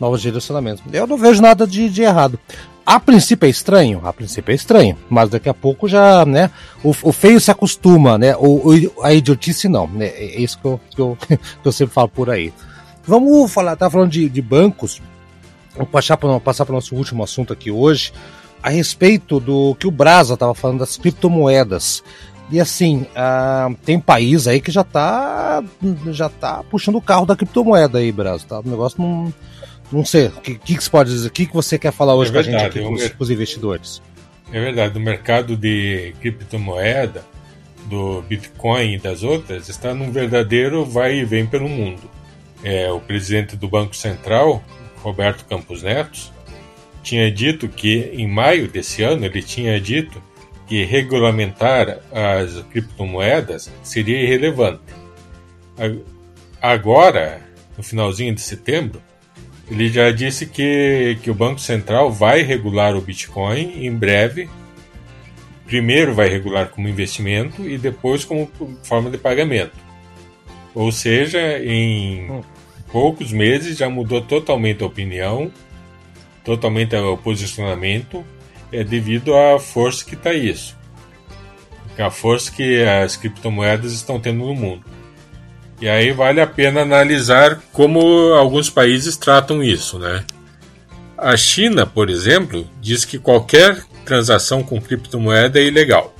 novos 0.00 0.20
direcionamentos. 0.20 0.82
Eu 0.92 1.06
não 1.06 1.16
vejo 1.16 1.40
nada 1.40 1.66
de, 1.66 1.88
de 1.88 2.02
errado. 2.02 2.38
A 2.84 2.98
princípio 2.98 3.46
é 3.46 3.50
estranho, 3.50 4.00
a 4.04 4.12
princípio 4.12 4.50
é 4.50 4.54
estranho, 4.54 4.98
mas 5.08 5.30
daqui 5.30 5.48
a 5.48 5.54
pouco 5.54 5.88
já, 5.88 6.24
né, 6.26 6.50
o, 6.82 6.90
o 6.90 7.12
feio 7.12 7.40
se 7.40 7.50
acostuma, 7.50 8.18
né, 8.18 8.34
o, 8.36 8.70
o, 8.70 9.02
a 9.04 9.14
idiotice 9.14 9.68
não, 9.68 9.86
né, 9.86 10.06
é 10.06 10.40
isso 10.40 10.58
que 10.58 10.64
eu, 10.66 10.80
que 10.90 11.00
eu, 11.00 11.16
que 11.26 11.38
eu 11.64 11.72
sempre 11.72 11.94
falo 11.94 12.08
por 12.08 12.28
aí. 12.28 12.52
Vamos 13.06 13.52
falar, 13.52 13.76
tá 13.76 13.88
falando 13.88 14.10
de, 14.10 14.28
de 14.28 14.42
bancos, 14.42 15.00
vou 15.76 15.86
passar 15.86 16.16
para 16.16 16.40
passar 16.40 16.68
o 16.68 16.72
nosso 16.72 16.94
último 16.96 17.22
assunto 17.22 17.52
aqui 17.52 17.70
hoje, 17.70 18.12
a 18.62 18.68
respeito 18.68 19.40
do 19.40 19.74
que 19.76 19.86
o 19.86 19.90
Brasa 19.90 20.34
estava 20.34 20.54
falando 20.54 20.80
das 20.80 20.96
criptomoedas. 20.96 22.02
E 22.50 22.60
assim, 22.60 23.06
uh, 23.16 23.74
tem 23.84 23.98
país 23.98 24.46
aí 24.46 24.60
que 24.60 24.70
já 24.70 24.82
está 24.82 25.64
já 26.10 26.28
tá 26.28 26.62
puxando 26.70 26.96
o 26.96 27.00
carro 27.00 27.24
da 27.24 27.34
criptomoeda 27.34 27.98
aí, 27.98 28.12
Brasa. 28.12 28.44
Tá? 28.46 28.60
O 28.60 28.68
negócio 28.68 29.00
não 29.00 29.32
não 29.92 30.04
sei, 30.04 30.26
o 30.26 30.40
que, 30.40 30.54
que, 30.54 30.76
que 30.76 30.82
você 30.82 30.90
pode 30.90 31.10
dizer? 31.10 31.28
O 31.28 31.30
que, 31.30 31.46
que 31.46 31.54
você 31.54 31.78
quer 31.78 31.92
falar 31.92 32.14
hoje 32.14 32.30
é 32.30 32.34
verdade, 32.34 32.52
com 32.52 32.58
a 32.58 32.62
gente 32.62 32.78
aqui, 32.78 32.88
com, 32.88 32.94
os, 32.94 33.08
com 33.10 33.22
os 33.22 33.30
investidores? 33.30 34.02
É 34.52 34.60
verdade, 34.60 34.98
o 34.98 35.00
mercado 35.00 35.56
de 35.56 36.14
criptomoeda, 36.20 37.24
do 37.86 38.22
Bitcoin 38.22 38.94
e 38.94 38.98
das 38.98 39.22
outras, 39.22 39.68
está 39.68 39.94
num 39.94 40.10
verdadeiro 40.10 40.84
vai 40.84 41.18
e 41.18 41.24
vem 41.24 41.46
pelo 41.46 41.68
mundo. 41.68 42.02
É, 42.62 42.90
o 42.90 43.00
presidente 43.00 43.56
do 43.56 43.68
Banco 43.68 43.94
Central, 43.94 44.62
Roberto 45.02 45.44
Campos 45.44 45.82
Neto, 45.82 46.32
tinha 47.02 47.30
dito 47.30 47.68
que 47.68 48.10
em 48.14 48.28
maio 48.28 48.68
desse 48.68 49.02
ano 49.02 49.24
ele 49.24 49.42
tinha 49.42 49.80
dito 49.80 50.22
que 50.66 50.84
regulamentar 50.84 51.98
as 52.12 52.62
criptomoedas 52.70 53.70
seria 53.82 54.22
irrelevante. 54.22 54.80
Agora, 56.60 57.42
no 57.76 57.82
finalzinho 57.82 58.34
de 58.34 58.40
setembro, 58.40 59.02
ele 59.72 59.88
já 59.88 60.10
disse 60.10 60.44
que, 60.44 61.18
que 61.22 61.30
o 61.30 61.34
Banco 61.34 61.58
Central 61.58 62.12
vai 62.12 62.42
regular 62.42 62.94
o 62.94 63.00
Bitcoin 63.00 63.86
em 63.86 63.90
breve. 63.90 64.46
Primeiro 65.64 66.14
vai 66.14 66.28
regular 66.28 66.68
como 66.68 66.90
investimento 66.90 67.66
e 67.66 67.78
depois 67.78 68.22
como 68.22 68.50
forma 68.82 69.10
de 69.10 69.16
pagamento. 69.16 69.72
Ou 70.74 70.92
seja, 70.92 71.58
em 71.64 72.42
poucos 72.92 73.32
meses 73.32 73.78
já 73.78 73.88
mudou 73.88 74.20
totalmente 74.20 74.82
a 74.82 74.86
opinião, 74.86 75.50
totalmente 76.44 76.94
o 76.94 77.16
posicionamento, 77.16 78.22
é 78.70 78.84
devido 78.84 79.34
à 79.34 79.58
força 79.58 80.04
que 80.04 80.14
está 80.14 80.34
isso. 80.34 80.76
A 81.96 82.10
força 82.10 82.52
que 82.52 82.82
as 82.82 83.16
criptomoedas 83.16 83.92
estão 83.94 84.20
tendo 84.20 84.44
no 84.44 84.54
mundo. 84.54 84.84
E 85.82 85.88
aí 85.88 86.12
vale 86.12 86.40
a 86.40 86.46
pena 86.46 86.82
analisar 86.82 87.60
como 87.72 88.00
alguns 88.34 88.70
países 88.70 89.16
tratam 89.16 89.60
isso, 89.64 89.98
né? 89.98 90.24
A 91.18 91.36
China, 91.36 91.84
por 91.84 92.08
exemplo, 92.08 92.64
diz 92.80 93.04
que 93.04 93.18
qualquer 93.18 93.84
transação 94.04 94.62
com 94.62 94.80
criptomoeda 94.80 95.58
é 95.58 95.64
ilegal. 95.64 96.14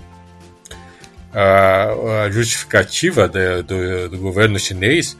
A, 1.32 2.24
a 2.24 2.30
justificativa 2.32 3.28
de, 3.28 3.62
do, 3.62 4.08
do 4.08 4.18
governo 4.18 4.58
chinês 4.58 5.16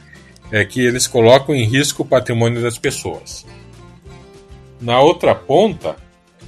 é 0.51 0.65
que 0.65 0.81
eles 0.81 1.07
colocam 1.07 1.55
em 1.55 1.63
risco 1.63 2.03
o 2.03 2.05
patrimônio 2.05 2.61
das 2.61 2.77
pessoas. 2.77 3.45
Na 4.81 4.99
outra 4.99 5.33
ponta 5.33 5.95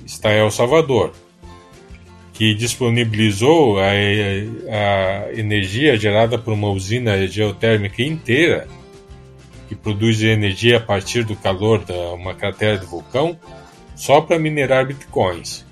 está 0.06 0.32
El 0.32 0.52
Salvador, 0.52 1.14
que 2.36 2.54
disponibilizou 2.54 3.80
a, 3.80 3.86
a, 3.88 5.34
energia 5.34 5.98
gerada 5.98 6.38
por 6.38 6.54
uma 6.54 6.69
usina 6.69 7.26
geotérmica 7.28 8.04
inteira, 8.04 8.67
que 9.69 9.76
produz 9.76 10.21
energia 10.21 10.78
a 10.78 10.82
partir 10.82 11.24
do 11.24 11.36
calor 11.36 11.84
de 11.84 11.93
uma 11.93 12.36
cratera 12.36 12.78
de 12.78 12.86
vulcão, 12.86 13.39
só 13.95 14.19
para 14.19 14.38
minerar 14.38 14.86
bitcoins. 14.86 15.65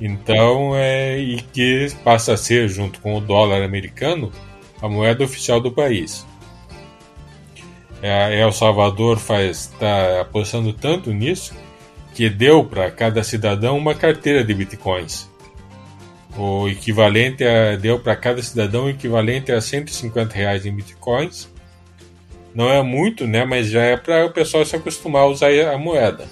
Então, 0.00 0.76
é, 0.76 1.16
e 1.18 1.40
que 1.40 1.88
passa 2.04 2.34
a 2.34 2.36
ser, 2.36 2.68
junto 2.68 3.00
com 3.00 3.16
o 3.16 3.20
dólar 3.20 3.62
americano, 3.62 4.32
a 4.80 4.88
moeda 4.88 5.24
oficial 5.24 5.60
do 5.60 5.70
país. 5.70 6.26
É, 8.02 8.40
El 8.40 8.50
Salvador 8.50 9.20
está 9.48 10.22
apostando 10.22 10.72
tanto 10.72 11.12
nisso 11.12 11.54
que 12.14 12.28
deu 12.28 12.64
para 12.64 12.90
cada 12.90 13.22
cidadão 13.24 13.76
uma 13.76 13.94
carteira 13.94 14.44
de 14.44 14.52
bitcoins. 14.54 15.30
O 16.36 16.68
equivalente 16.68 17.44
a, 17.44 17.76
deu 17.76 17.98
para 17.98 18.16
cada 18.16 18.42
cidadão 18.42 18.88
equivalente 18.88 19.52
a 19.52 19.60
150 19.60 20.34
reais 20.34 20.66
em 20.66 20.74
bitcoins. 20.74 21.48
Não 22.54 22.70
é 22.70 22.82
muito, 22.82 23.26
né? 23.26 23.44
Mas 23.44 23.68
já 23.68 23.82
é 23.82 23.96
para 23.96 24.26
o 24.26 24.30
pessoal 24.30 24.64
se 24.64 24.76
acostumar 24.76 25.22
a 25.22 25.26
usar 25.26 25.50
a 25.72 25.78
moeda. 25.78 26.26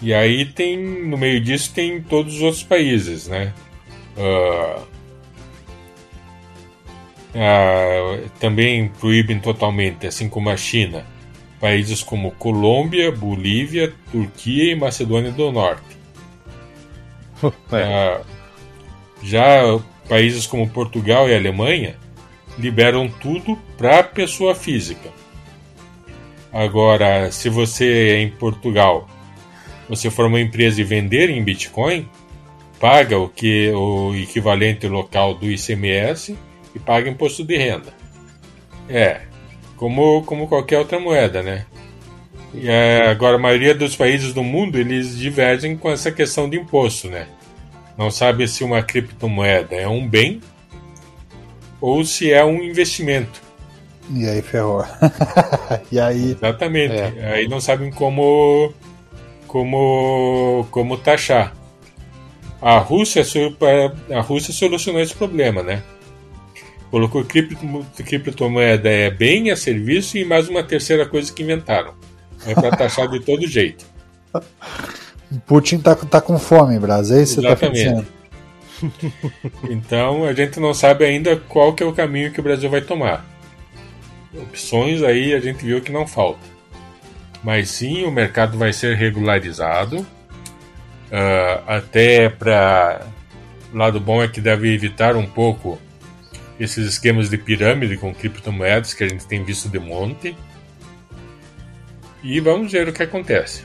E 0.00 0.14
aí 0.14 0.44
tem 0.44 0.78
no 0.78 1.16
meio 1.16 1.40
disso 1.40 1.72
tem 1.74 2.00
todos 2.00 2.36
os 2.36 2.42
outros 2.42 2.62
países, 2.62 3.26
né? 3.28 3.52
Uh, 4.16 4.82
uh, 7.34 8.30
também 8.38 8.88
proíbem 8.88 9.40
totalmente, 9.40 10.06
assim 10.06 10.28
como 10.28 10.50
a 10.50 10.56
China 10.56 11.04
países 11.60 12.02
como 12.02 12.32
Colômbia, 12.32 13.10
Bolívia, 13.10 13.92
Turquia 14.10 14.72
e 14.72 14.76
Macedônia 14.76 15.32
do 15.32 15.50
Norte. 15.52 15.98
é. 17.72 18.20
já 19.22 19.62
países 20.08 20.46
como 20.46 20.68
Portugal 20.68 21.28
e 21.28 21.34
Alemanha 21.36 21.96
liberam 22.58 23.08
tudo 23.08 23.56
para 23.76 24.02
pessoa 24.02 24.54
física. 24.54 25.10
Agora, 26.52 27.30
se 27.30 27.48
você 27.48 27.84
é 28.10 28.20
em 28.20 28.30
Portugal, 28.30 29.08
você 29.88 30.10
for 30.10 30.26
uma 30.26 30.40
empresa 30.40 30.80
e 30.80 30.84
vender 30.84 31.30
em 31.30 31.44
Bitcoin, 31.44 32.08
paga 32.80 33.18
o 33.18 33.28
que 33.28 33.70
o 33.70 34.14
equivalente 34.14 34.88
local 34.88 35.34
do 35.34 35.50
ICMS 35.50 36.36
e 36.74 36.78
paga 36.78 37.08
imposto 37.08 37.44
de 37.44 37.56
renda. 37.56 37.92
É, 38.88 39.27
como, 39.78 40.22
como 40.24 40.48
qualquer 40.48 40.78
outra 40.78 41.00
moeda, 41.00 41.42
né? 41.42 41.64
E, 42.52 42.68
é, 42.68 43.08
agora, 43.08 43.36
a 43.36 43.40
maioria 43.40 43.74
dos 43.74 43.96
países 43.96 44.34
do 44.34 44.42
mundo, 44.42 44.76
eles 44.76 45.16
divergem 45.16 45.76
com 45.76 45.88
essa 45.90 46.10
questão 46.10 46.50
de 46.50 46.58
imposto, 46.58 47.08
né? 47.08 47.28
Não 47.96 48.10
sabe 48.10 48.46
se 48.46 48.62
uma 48.62 48.82
criptomoeda 48.82 49.74
é 49.74 49.88
um 49.88 50.06
bem 50.06 50.40
ou 51.80 52.04
se 52.04 52.30
é 52.30 52.44
um 52.44 52.62
investimento. 52.62 53.40
E 54.10 54.26
aí 54.26 54.42
ferrou. 54.42 54.84
e 55.92 56.00
aí... 56.00 56.32
Exatamente. 56.32 56.94
É. 56.94 57.34
Aí 57.34 57.48
não 57.48 57.60
sabem 57.60 57.90
como, 57.90 58.72
como, 59.46 60.66
como 60.70 60.96
taxar. 60.96 61.54
A 62.60 62.78
Rússia, 62.78 63.22
a 64.12 64.20
Rússia 64.20 64.52
solucionou 64.52 65.00
esse 65.00 65.14
problema, 65.14 65.62
né? 65.62 65.82
Colocou 66.90 67.22
cripto, 67.24 67.56
criptomoeda 68.04 68.88
é 68.88 69.10
bem 69.10 69.50
a 69.50 69.56
serviço 69.56 70.16
e 70.16 70.24
mais 70.24 70.48
uma 70.48 70.62
terceira 70.62 71.04
coisa 71.06 71.32
que 71.32 71.42
inventaram. 71.42 71.94
É 72.46 72.54
para 72.54 72.70
taxar 72.70 73.08
de 73.08 73.20
todo 73.20 73.46
jeito. 73.46 73.84
Putin 75.46 75.80
tá, 75.80 75.94
tá 75.94 76.20
com 76.20 76.38
fome, 76.38 76.78
Brasil. 76.78 77.18
É 77.18 77.22
isso 77.22 77.40
que 77.40 77.42
você 77.42 77.48
tá 77.48 77.56
pensando. 77.56 78.06
Então 79.68 80.24
a 80.24 80.32
gente 80.32 80.60
não 80.60 80.72
sabe 80.72 81.04
ainda 81.04 81.34
qual 81.36 81.72
que 81.72 81.82
é 81.82 81.86
o 81.86 81.92
caminho 81.92 82.32
que 82.32 82.38
o 82.38 82.42
Brasil 82.44 82.70
vai 82.70 82.80
tomar. 82.80 83.26
Opções 84.32 85.02
aí 85.02 85.34
a 85.34 85.40
gente 85.40 85.64
viu 85.64 85.80
que 85.80 85.90
não 85.90 86.06
falta. 86.06 86.46
Mas 87.42 87.70
sim, 87.70 88.04
o 88.04 88.10
mercado 88.10 88.56
vai 88.56 88.72
ser 88.72 88.96
regularizado. 88.96 89.98
Uh, 89.98 91.62
até 91.66 92.28
para. 92.28 93.06
lado 93.72 93.98
bom 93.98 94.22
é 94.22 94.28
que 94.28 94.40
deve 94.40 94.72
evitar 94.72 95.16
um 95.16 95.26
pouco 95.26 95.78
esses 96.58 96.86
esquemas 96.86 97.28
de 97.28 97.38
pirâmide 97.38 97.96
com 97.96 98.12
criptomoedas 98.14 98.94
que 98.94 99.04
a 99.04 99.08
gente 99.08 99.26
tem 99.26 99.44
visto 99.44 99.68
de 99.68 99.78
monte. 99.78 100.36
E 102.22 102.40
vamos 102.40 102.72
ver 102.72 102.88
o 102.88 102.92
que 102.92 103.02
acontece. 103.02 103.64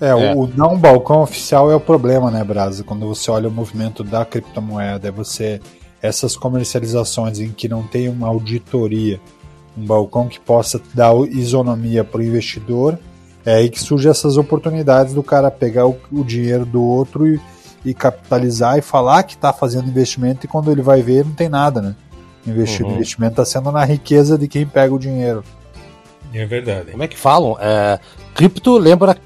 É, 0.00 0.08
é, 0.08 0.34
o 0.34 0.46
não 0.46 0.78
balcão 0.78 1.20
oficial 1.20 1.70
é 1.70 1.74
o 1.74 1.80
problema, 1.80 2.30
né, 2.30 2.42
Brasa? 2.42 2.84
Quando 2.84 3.06
você 3.06 3.30
olha 3.30 3.48
o 3.48 3.52
movimento 3.52 4.02
da 4.02 4.24
criptomoeda, 4.24 5.08
é 5.08 5.10
você 5.10 5.60
essas 6.00 6.36
comercializações 6.36 7.38
em 7.40 7.50
que 7.50 7.68
não 7.68 7.82
tem 7.82 8.08
uma 8.08 8.28
auditoria, 8.28 9.20
um 9.76 9.84
balcão 9.84 10.28
que 10.28 10.40
possa 10.40 10.80
dar 10.94 11.14
isonomia 11.28 12.02
para 12.02 12.20
o 12.20 12.24
investidor, 12.24 12.98
é 13.44 13.54
aí 13.56 13.68
que 13.68 13.80
surgem 13.80 14.10
essas 14.10 14.36
oportunidades 14.36 15.12
do 15.12 15.22
cara 15.22 15.50
pegar 15.50 15.86
o, 15.86 15.98
o 16.10 16.24
dinheiro 16.24 16.64
do 16.64 16.82
outro 16.82 17.26
e, 17.26 17.40
e, 17.84 17.94
capitalizar 17.94 18.78
e 18.78 18.82
falar 18.82 19.22
que 19.22 19.34
está 19.34 19.52
fazendo 19.52 19.88
investimento 19.88 20.46
e 20.46 20.48
quando 20.48 20.70
ele 20.70 20.82
vai 20.82 21.02
ver 21.02 21.24
não 21.24 21.32
tem 21.32 21.48
nada, 21.48 21.80
né? 21.80 21.94
Investir, 22.46 22.84
uhum. 22.84 22.94
investimento 22.94 23.32
está 23.32 23.44
sendo 23.44 23.70
na 23.70 23.84
riqueza 23.84 24.38
de 24.38 24.48
quem 24.48 24.66
pega 24.66 24.94
o 24.94 24.98
dinheiro. 24.98 25.44
É 26.32 26.46
verdade. 26.46 26.92
Como 26.92 27.02
é 27.02 27.08
que 27.08 27.18
falam? 27.18 27.56
É, 27.60 27.98
cripto 28.34 28.78
lembra 28.78 29.16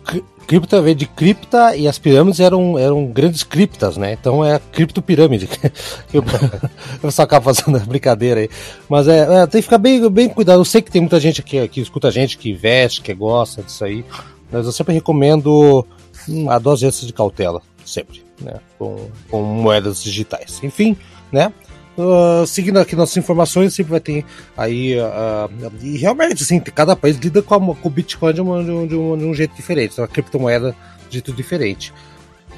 cripta 0.47 0.81
veio 0.81 0.95
de 0.95 1.07
cripta 1.07 1.75
e 1.77 1.89
as 1.89 1.99
pirâmides 1.99 2.41
eram, 2.41 2.79
eram 2.79 3.07
grandes 3.07 3.43
criptas, 3.43 3.97
né? 3.97 4.13
Então 4.13 4.45
é 4.45 4.55
a 4.55 4.59
criptopirâmide. 4.59 5.49
Eu, 6.13 6.23
eu 7.03 7.11
só 7.11 7.23
acabo 7.23 7.53
fazendo 7.53 7.79
brincadeira 7.87 8.41
aí. 8.41 8.51
Mas 8.89 9.09
é, 9.09 9.43
é, 9.43 9.47
tem 9.47 9.61
que 9.61 9.63
ficar 9.63 9.79
bem, 9.79 10.09
bem 10.09 10.29
cuidado. 10.29 10.61
Eu 10.61 10.65
sei 10.65 10.81
que 10.81 10.91
tem 10.91 11.01
muita 11.01 11.19
gente 11.19 11.43
que, 11.43 11.67
que 11.69 11.81
escuta 11.81 12.09
a 12.09 12.11
gente, 12.11 12.39
que 12.39 12.51
investe, 12.51 13.01
que 13.01 13.13
gosta 13.13 13.63
disso 13.63 13.85
aí. 13.85 14.05
Mas 14.53 14.67
eu 14.67 14.73
sempre 14.73 14.95
recomendo 14.95 15.85
hum, 16.29 16.49
a 16.49 16.59
dose 16.59 16.89
de 16.89 17.13
cautela, 17.13 17.61
sempre, 17.85 18.25
né? 18.41 18.61
Com, 18.79 19.09
com 19.31 19.43
moedas 19.43 20.03
digitais. 20.03 20.61
Enfim, 20.63 20.97
né? 21.31 21.53
Uh, 21.97 22.45
seguindo 22.45 22.81
aqui 22.81 22.97
nossas 22.97 23.17
informações, 23.17 23.73
sempre 23.73 23.93
vai 23.93 24.01
ter 24.01 24.25
aí. 24.57 24.97
Uh, 24.99 25.71
e 25.81 25.97
realmente, 25.97 26.43
assim, 26.43 26.59
cada 26.59 26.97
país 26.97 27.17
lida 27.17 27.41
com, 27.41 27.55
a, 27.55 27.61
com 27.61 27.89
o 27.89 27.91
Bitcoin 27.91 28.35
de, 28.35 28.41
uma, 28.41 28.65
de, 28.65 28.71
um, 28.71 28.87
de, 28.87 28.97
um, 28.97 29.17
de, 29.17 29.25
um, 29.25 29.35
jeito 29.35 29.55
diferente, 29.55 29.93
então 29.93 30.05
a 30.05 30.09
criptomoeda 30.09 30.75
de 31.09 31.15
jeito 31.15 31.33
diferente. 31.33 31.93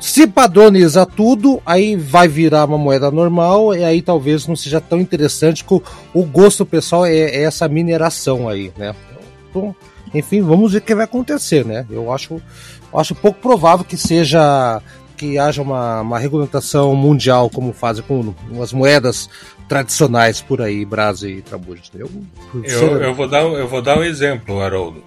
Se 0.01 0.27
padroniza 0.27 1.05
tudo, 1.05 1.61
aí 1.67 1.97
vai 1.97 2.29
virar 2.29 2.65
uma 2.65 2.79
moeda 2.79 3.11
normal, 3.11 3.75
e 3.75 3.85
aí 3.85 4.01
talvez 4.01 4.47
não 4.47 4.57
seja 4.57 4.81
tão 4.81 5.01
interessante 5.01 5.65
que 5.65 5.75
o, 5.75 5.83
o 6.15 6.23
gosto 6.23 6.65
pessoal 6.65 7.05
é, 7.05 7.17
é, 7.17 7.43
essa 7.43 7.69
mineração 7.69 8.49
aí, 8.49 8.73
né? 8.77 8.95
Então, 9.51 9.77
enfim, 10.15 10.41
vamos 10.41 10.73
ver 10.73 10.79
o 10.79 10.83
que 10.83 10.95
vai 10.95 11.05
acontecer, 11.05 11.65
né? 11.65 11.85
Eu 11.91 12.11
acho, 12.11 12.41
acho 12.95 13.15
pouco 13.15 13.39
provável 13.41 13.85
que 13.85 13.99
seja 13.99 14.81
que 15.17 15.39
haja 15.39 15.63
uma, 15.63 16.01
uma 16.03 16.19
regulamentação 16.19 16.95
mundial, 16.95 17.49
como 17.51 17.73
fazem 17.73 18.05
com 18.05 18.35
as 18.63 18.73
moedas 18.73 19.29
tradicionais 19.69 20.41
por 20.41 20.61
aí, 20.61 20.85
Brasil 20.85 21.39
e 21.39 21.43
Trabujo. 21.43 21.83
Eu, 21.95 22.11
eu, 22.63 23.03
eu, 23.03 23.15
vou 23.15 23.29
dar, 23.29 23.43
eu 23.43 23.67
vou 23.67 23.83
dar 23.83 23.99
um 23.99 24.05
exemplo, 24.05 24.61
Haroldo. 24.61 25.03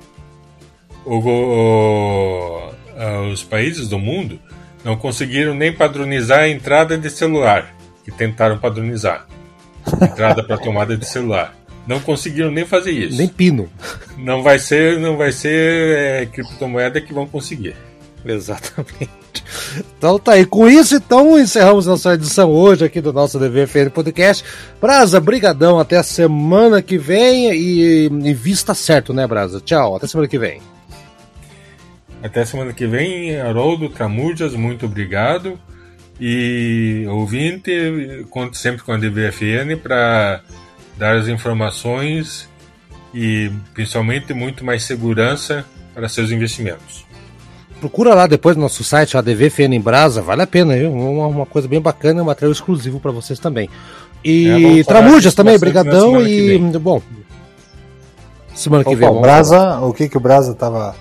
O, 1.05 1.17
o, 1.17 2.71
os 3.31 3.43
países 3.43 3.87
do 3.87 3.97
mundo 3.97 4.39
não 4.83 4.95
conseguiram 4.95 5.53
nem 5.53 5.73
padronizar 5.73 6.39
a 6.39 6.49
entrada 6.49 6.97
de 6.97 7.09
celular, 7.09 7.73
que 8.03 8.11
tentaram 8.11 8.57
padronizar. 8.57 9.27
Entrada 10.01 10.43
para 10.43 10.57
tomada 10.57 10.97
de 10.97 11.05
celular. 11.05 11.55
Não 11.87 11.99
conseguiram 11.99 12.51
nem 12.51 12.65
fazer 12.65 12.91
isso. 12.91 13.17
Nem 13.17 13.27
pino. 13.27 13.69
Não 14.17 14.43
vai 14.43 14.59
ser, 14.59 14.99
não 14.99 15.17
vai 15.17 15.31
ser 15.31 15.97
é, 15.97 16.25
criptomoeda 16.25 17.01
que 17.01 17.13
vão 17.13 17.25
conseguir. 17.25 17.75
Exatamente. 18.23 19.18
Então 19.97 20.17
tá 20.17 20.33
aí. 20.33 20.45
Com 20.45 20.67
isso, 20.67 20.95
então, 20.95 21.39
encerramos 21.39 21.85
nossa 21.85 22.13
edição 22.13 22.51
hoje 22.51 22.85
aqui 22.85 23.01
do 23.01 23.13
nosso 23.13 23.39
DVFN 23.39 23.89
Podcast. 23.89 24.43
Brasa, 24.81 25.19
brigadão. 25.19 25.79
Até 25.79 25.97
a 25.97 26.03
semana 26.03 26.81
que 26.81 26.97
vem 26.97 27.51
e, 27.51 28.05
e 28.05 28.33
vista 28.33 28.73
certo, 28.73 29.13
né, 29.13 29.27
Brasa? 29.27 29.61
Tchau. 29.61 29.95
Até 29.95 30.07
semana 30.07 30.27
que 30.27 30.39
vem. 30.39 30.61
Até 32.21 32.43
semana 32.43 32.73
que 32.73 32.85
vem, 32.85 33.39
Haroldo 33.39 33.89
Camurjas, 33.89 34.53
muito 34.53 34.85
obrigado. 34.85 35.57
E 36.19 37.05
ouvinte, 37.07 38.25
conto 38.29 38.57
sempre 38.57 38.83
com 38.83 38.91
a 38.91 38.97
DVFN 38.97 39.77
para 39.81 40.41
dar 40.97 41.15
as 41.15 41.29
informações 41.29 42.49
e 43.13 43.49
principalmente 43.73 44.33
muito 44.33 44.65
mais 44.65 44.83
segurança 44.83 45.65
para 45.93 46.09
seus 46.09 46.29
investimentos 46.29 47.08
procura 47.79 48.13
lá 48.13 48.27
depois 48.27 48.55
no 48.55 48.63
nosso 48.63 48.83
site, 48.83 49.17
ADV 49.17 49.49
FN 49.49 49.73
em 49.73 49.81
Brasa, 49.81 50.21
vale 50.21 50.41
a 50.41 50.47
pena, 50.47 50.75
viu? 50.75 50.91
Uma, 50.91 51.27
uma 51.27 51.45
coisa 51.45 51.67
bem 51.67 51.81
bacana, 51.81 52.21
um 52.21 52.25
material 52.25 52.51
exclusivo 52.51 52.99
para 52.99 53.11
vocês 53.11 53.39
também. 53.39 53.69
E 54.23 54.79
é, 54.79 54.83
Tramujas 54.83 55.33
também, 55.33 55.57
brigadão 55.57 56.21
e 56.21 56.57
bom. 56.79 57.01
Semana 58.53 58.83
que 58.83 58.89
Opa, 58.89 58.99
vem. 58.99 59.09
O 59.09 59.21
Brasa, 59.21 59.79
o 59.79 59.93
que 59.93 60.09
que 60.09 60.17
o 60.17 60.19
Brasa 60.19 60.53
tava 60.53 60.95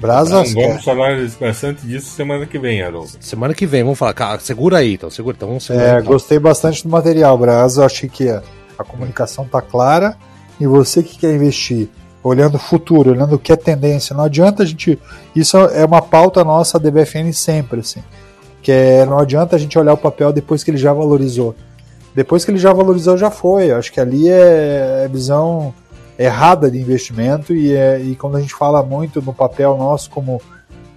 Brasa, 0.00 0.44
vamos 0.44 0.84
falar 0.84 1.18
bastante 1.40 1.86
disso 1.86 2.10
semana 2.10 2.46
que 2.46 2.58
vem, 2.58 2.80
Haroldo. 2.82 3.10
Semana 3.20 3.52
que 3.52 3.66
vem, 3.66 3.82
vamos 3.82 3.98
falar. 3.98 4.14
Cara, 4.14 4.38
segura 4.38 4.78
aí, 4.78 4.94
então, 4.94 5.10
segura. 5.10 5.36
Então, 5.36 5.48
vamos 5.48 5.68
é, 5.70 5.98
então. 5.98 6.04
gostei 6.04 6.38
bastante 6.38 6.84
do 6.84 6.88
material, 6.88 7.36
Brasa. 7.36 7.84
Achei 7.84 8.08
que 8.08 8.28
a, 8.28 8.42
a 8.78 8.84
comunicação 8.84 9.44
tá 9.44 9.60
clara 9.60 10.16
e 10.60 10.66
você 10.66 11.02
que 11.02 11.18
quer 11.18 11.34
investir 11.34 11.88
olhando 12.28 12.56
o 12.56 12.58
futuro, 12.58 13.10
olhando 13.10 13.34
o 13.34 13.38
que 13.38 13.52
é 13.52 13.56
tendência. 13.56 14.14
Não 14.14 14.24
adianta 14.24 14.62
a 14.62 14.66
gente. 14.66 14.98
Isso 15.34 15.56
é 15.56 15.84
uma 15.84 16.02
pauta 16.02 16.44
nossa 16.44 16.78
da 16.78 16.90
DBFN 16.90 17.32
sempre, 17.32 17.80
assim. 17.80 18.02
Que 18.62 18.72
é, 18.72 19.06
não 19.06 19.18
adianta 19.18 19.56
a 19.56 19.58
gente 19.58 19.78
olhar 19.78 19.94
o 19.94 19.98
papel 19.98 20.32
depois 20.32 20.62
que 20.62 20.70
ele 20.70 20.78
já 20.78 20.92
valorizou. 20.92 21.54
Depois 22.14 22.44
que 22.44 22.50
ele 22.50 22.58
já 22.58 22.72
valorizou, 22.72 23.16
já 23.16 23.30
foi. 23.30 23.70
acho 23.70 23.92
que 23.92 24.00
ali 24.00 24.28
é, 24.28 25.04
é 25.04 25.08
visão 25.08 25.72
errada 26.18 26.70
de 26.70 26.78
investimento 26.78 27.54
e, 27.54 27.72
é, 27.72 28.00
e 28.00 28.16
quando 28.16 28.36
a 28.36 28.40
gente 28.40 28.52
fala 28.52 28.82
muito 28.82 29.22
no 29.22 29.32
papel 29.32 29.76
nosso 29.76 30.10
como, 30.10 30.42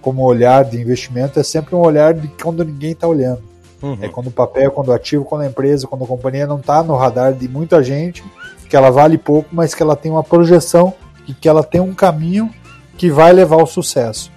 como 0.00 0.24
olhar 0.24 0.64
de 0.64 0.80
investimento, 0.80 1.38
é 1.38 1.44
sempre 1.44 1.76
um 1.76 1.78
olhar 1.78 2.12
de 2.12 2.26
quando 2.42 2.64
ninguém 2.64 2.90
está 2.90 3.06
olhando. 3.06 3.40
Uhum. 3.80 3.98
É 4.00 4.08
quando 4.08 4.28
o 4.28 4.32
papel, 4.32 4.70
quando 4.72 4.88
o 4.88 4.92
ativo, 4.92 5.24
quando 5.24 5.42
a 5.42 5.46
empresa, 5.46 5.86
quando 5.86 6.04
a 6.04 6.06
companhia 6.06 6.46
não 6.46 6.58
está 6.58 6.82
no 6.82 6.96
radar 6.96 7.32
de 7.32 7.48
muita 7.48 7.82
gente, 7.82 8.24
que 8.68 8.76
ela 8.76 8.90
vale 8.90 9.18
pouco, 9.18 9.48
mas 9.52 9.74
que 9.74 9.82
ela 9.82 9.94
tem 9.94 10.10
uma 10.10 10.24
projeção 10.24 10.94
e 11.26 11.34
que 11.34 11.48
ela 11.48 11.62
tem 11.62 11.80
um 11.80 11.94
caminho 11.94 12.50
que 12.96 13.10
vai 13.10 13.32
levar 13.32 13.56
ao 13.56 13.66
sucesso. 13.66 14.30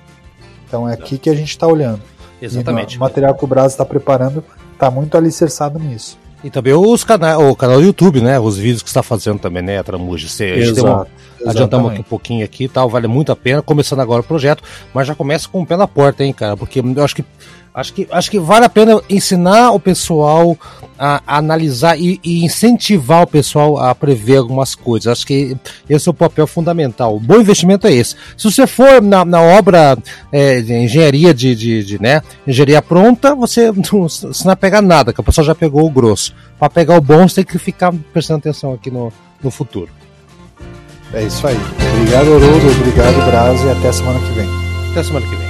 Então 0.67 0.87
é 0.89 0.93
aqui 0.93 1.17
que 1.17 1.29
a 1.29 1.35
gente 1.35 1.49
está 1.49 1.67
olhando. 1.67 2.01
Exatamente. 2.41 2.95
E 2.95 2.97
o 2.97 2.99
material 2.99 3.35
que 3.35 3.43
o 3.43 3.47
Brasil 3.47 3.69
está 3.69 3.85
preparando 3.85 4.43
está 4.73 4.91
muito 4.91 5.17
alicerçado 5.17 5.79
nisso. 5.79 6.17
E 6.43 6.49
também 6.49 6.73
os 6.73 7.03
cana 7.03 7.39
o 7.39 7.55
canal 7.55 7.77
do 7.77 7.83
YouTube, 7.83 8.21
né? 8.21 8.39
Os 8.39 8.57
vídeos 8.57 8.83
que 8.83 8.87
está 8.87 9.01
fazendo 9.01 9.39
também, 9.39 9.63
né, 9.63 9.81
Tramuja? 9.81 10.27
A 10.27 10.61
gente 10.61 10.79
uma, 10.79 11.07
adiantamos 11.45 11.91
aqui 11.91 12.01
um 12.01 12.03
pouquinho 12.03 12.45
aqui 12.45 12.65
e 12.65 12.69
tal, 12.69 12.87
vale 12.87 13.07
muito 13.07 13.31
a 13.31 13.35
pena. 13.35 13.63
Começando 13.63 14.01
agora 14.01 14.21
o 14.21 14.23
projeto, 14.23 14.61
mas 14.93 15.07
já 15.07 15.15
começa 15.15 15.47
com 15.49 15.61
o 15.61 15.65
pé 15.65 15.75
na 15.75 15.87
porta, 15.87 16.23
hein, 16.23 16.31
cara? 16.33 16.55
Porque 16.55 16.81
eu 16.81 17.03
acho 17.03 17.15
que 17.15 17.25
Acho 17.75 17.93
que, 17.93 18.07
acho 18.09 18.31
que 18.31 18.39
vale 18.39 18.63
a 18.63 18.69
pena 18.69 19.01
ensinar 19.09 19.71
o 19.71 19.79
pessoal 19.81 20.57
a, 20.97 21.21
a 21.27 21.37
analisar 21.37 21.99
e, 21.99 22.21
e, 22.23 22.45
incentivar 22.45 23.23
o 23.23 23.27
pessoal 23.27 23.77
a 23.77 23.93
prever 23.93 24.37
algumas 24.37 24.75
coisas. 24.75 25.11
Acho 25.11 25.27
que 25.27 25.57
esse 25.89 26.07
é 26.07 26.11
o 26.11 26.13
papel 26.13 26.47
fundamental. 26.47 27.17
O 27.17 27.19
bom 27.19 27.35
investimento 27.35 27.85
é 27.85 27.91
esse. 27.91 28.15
Se 28.37 28.49
você 28.49 28.65
for 28.65 29.01
na, 29.01 29.25
na 29.25 29.41
obra 29.41 29.97
é, 30.31 30.61
de 30.61 30.73
engenharia 30.73 31.33
de, 31.33 31.53
de, 31.53 31.83
de, 31.83 32.01
né, 32.01 32.21
engenharia 32.47 32.81
pronta, 32.81 33.35
você 33.35 33.69
não, 33.75 34.07
você 34.07 34.47
não 34.47 34.55
pega 34.55 34.81
nada, 34.81 35.11
que 35.11 35.19
o 35.19 35.23
pessoal 35.23 35.43
já 35.43 35.53
pegou 35.53 35.85
o 35.85 35.91
grosso. 35.91 36.33
Para 36.57 36.69
pegar 36.69 36.95
o 36.95 37.01
bom, 37.01 37.27
você 37.27 37.43
tem 37.43 37.45
que 37.45 37.59
ficar 37.59 37.93
prestando 38.13 38.39
atenção 38.39 38.73
aqui 38.73 38.89
no, 38.89 39.11
no 39.43 39.51
futuro. 39.51 39.89
É 41.13 41.23
isso 41.23 41.45
aí. 41.45 41.57
Obrigado, 41.97 42.27
Haroldo. 42.27 42.71
Obrigado, 42.71 43.25
Brasil. 43.25 43.67
E 43.67 43.71
até 43.71 43.91
semana 43.91 44.19
que 44.19 44.33
vem. 44.33 44.47
Até 44.91 45.03
semana 45.03 45.27
que 45.27 45.35
vem. 45.35 45.44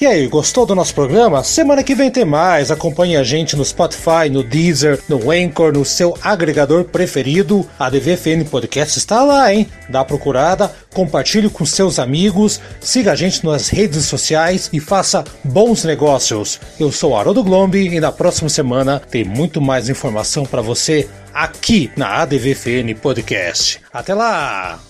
E 0.00 0.06
aí, 0.06 0.26
gostou 0.28 0.64
do 0.64 0.74
nosso 0.74 0.94
programa? 0.94 1.44
Semana 1.44 1.84
que 1.84 1.94
vem 1.94 2.10
tem 2.10 2.24
mais. 2.24 2.70
Acompanhe 2.70 3.18
a 3.18 3.22
gente 3.22 3.54
no 3.54 3.62
Spotify, 3.62 4.30
no 4.30 4.42
Deezer, 4.42 4.98
no 5.06 5.30
Anchor, 5.30 5.74
no 5.74 5.84
seu 5.84 6.16
agregador 6.22 6.84
preferido. 6.84 7.68
A 7.78 7.90
DVFN 7.90 8.46
Podcast 8.50 8.96
está 8.98 9.22
lá, 9.22 9.52
hein? 9.52 9.68
Dá 9.90 10.02
procurada, 10.02 10.74
compartilhe 10.94 11.50
com 11.50 11.66
seus 11.66 11.98
amigos, 11.98 12.62
siga 12.80 13.12
a 13.12 13.14
gente 13.14 13.44
nas 13.44 13.68
redes 13.68 14.06
sociais 14.06 14.70
e 14.72 14.80
faça 14.80 15.22
bons 15.44 15.84
negócios. 15.84 16.58
Eu 16.80 16.90
sou 16.90 17.14
Haroldo 17.14 17.44
Glombi 17.44 17.94
e 17.94 18.00
na 18.00 18.10
próxima 18.10 18.48
semana 18.48 19.02
tem 19.10 19.22
muito 19.22 19.60
mais 19.60 19.90
informação 19.90 20.46
para 20.46 20.62
você 20.62 21.06
aqui 21.34 21.90
na 21.94 22.22
ADVFN 22.22 22.94
Podcast. 22.98 23.82
Até 23.92 24.14
lá! 24.14 24.89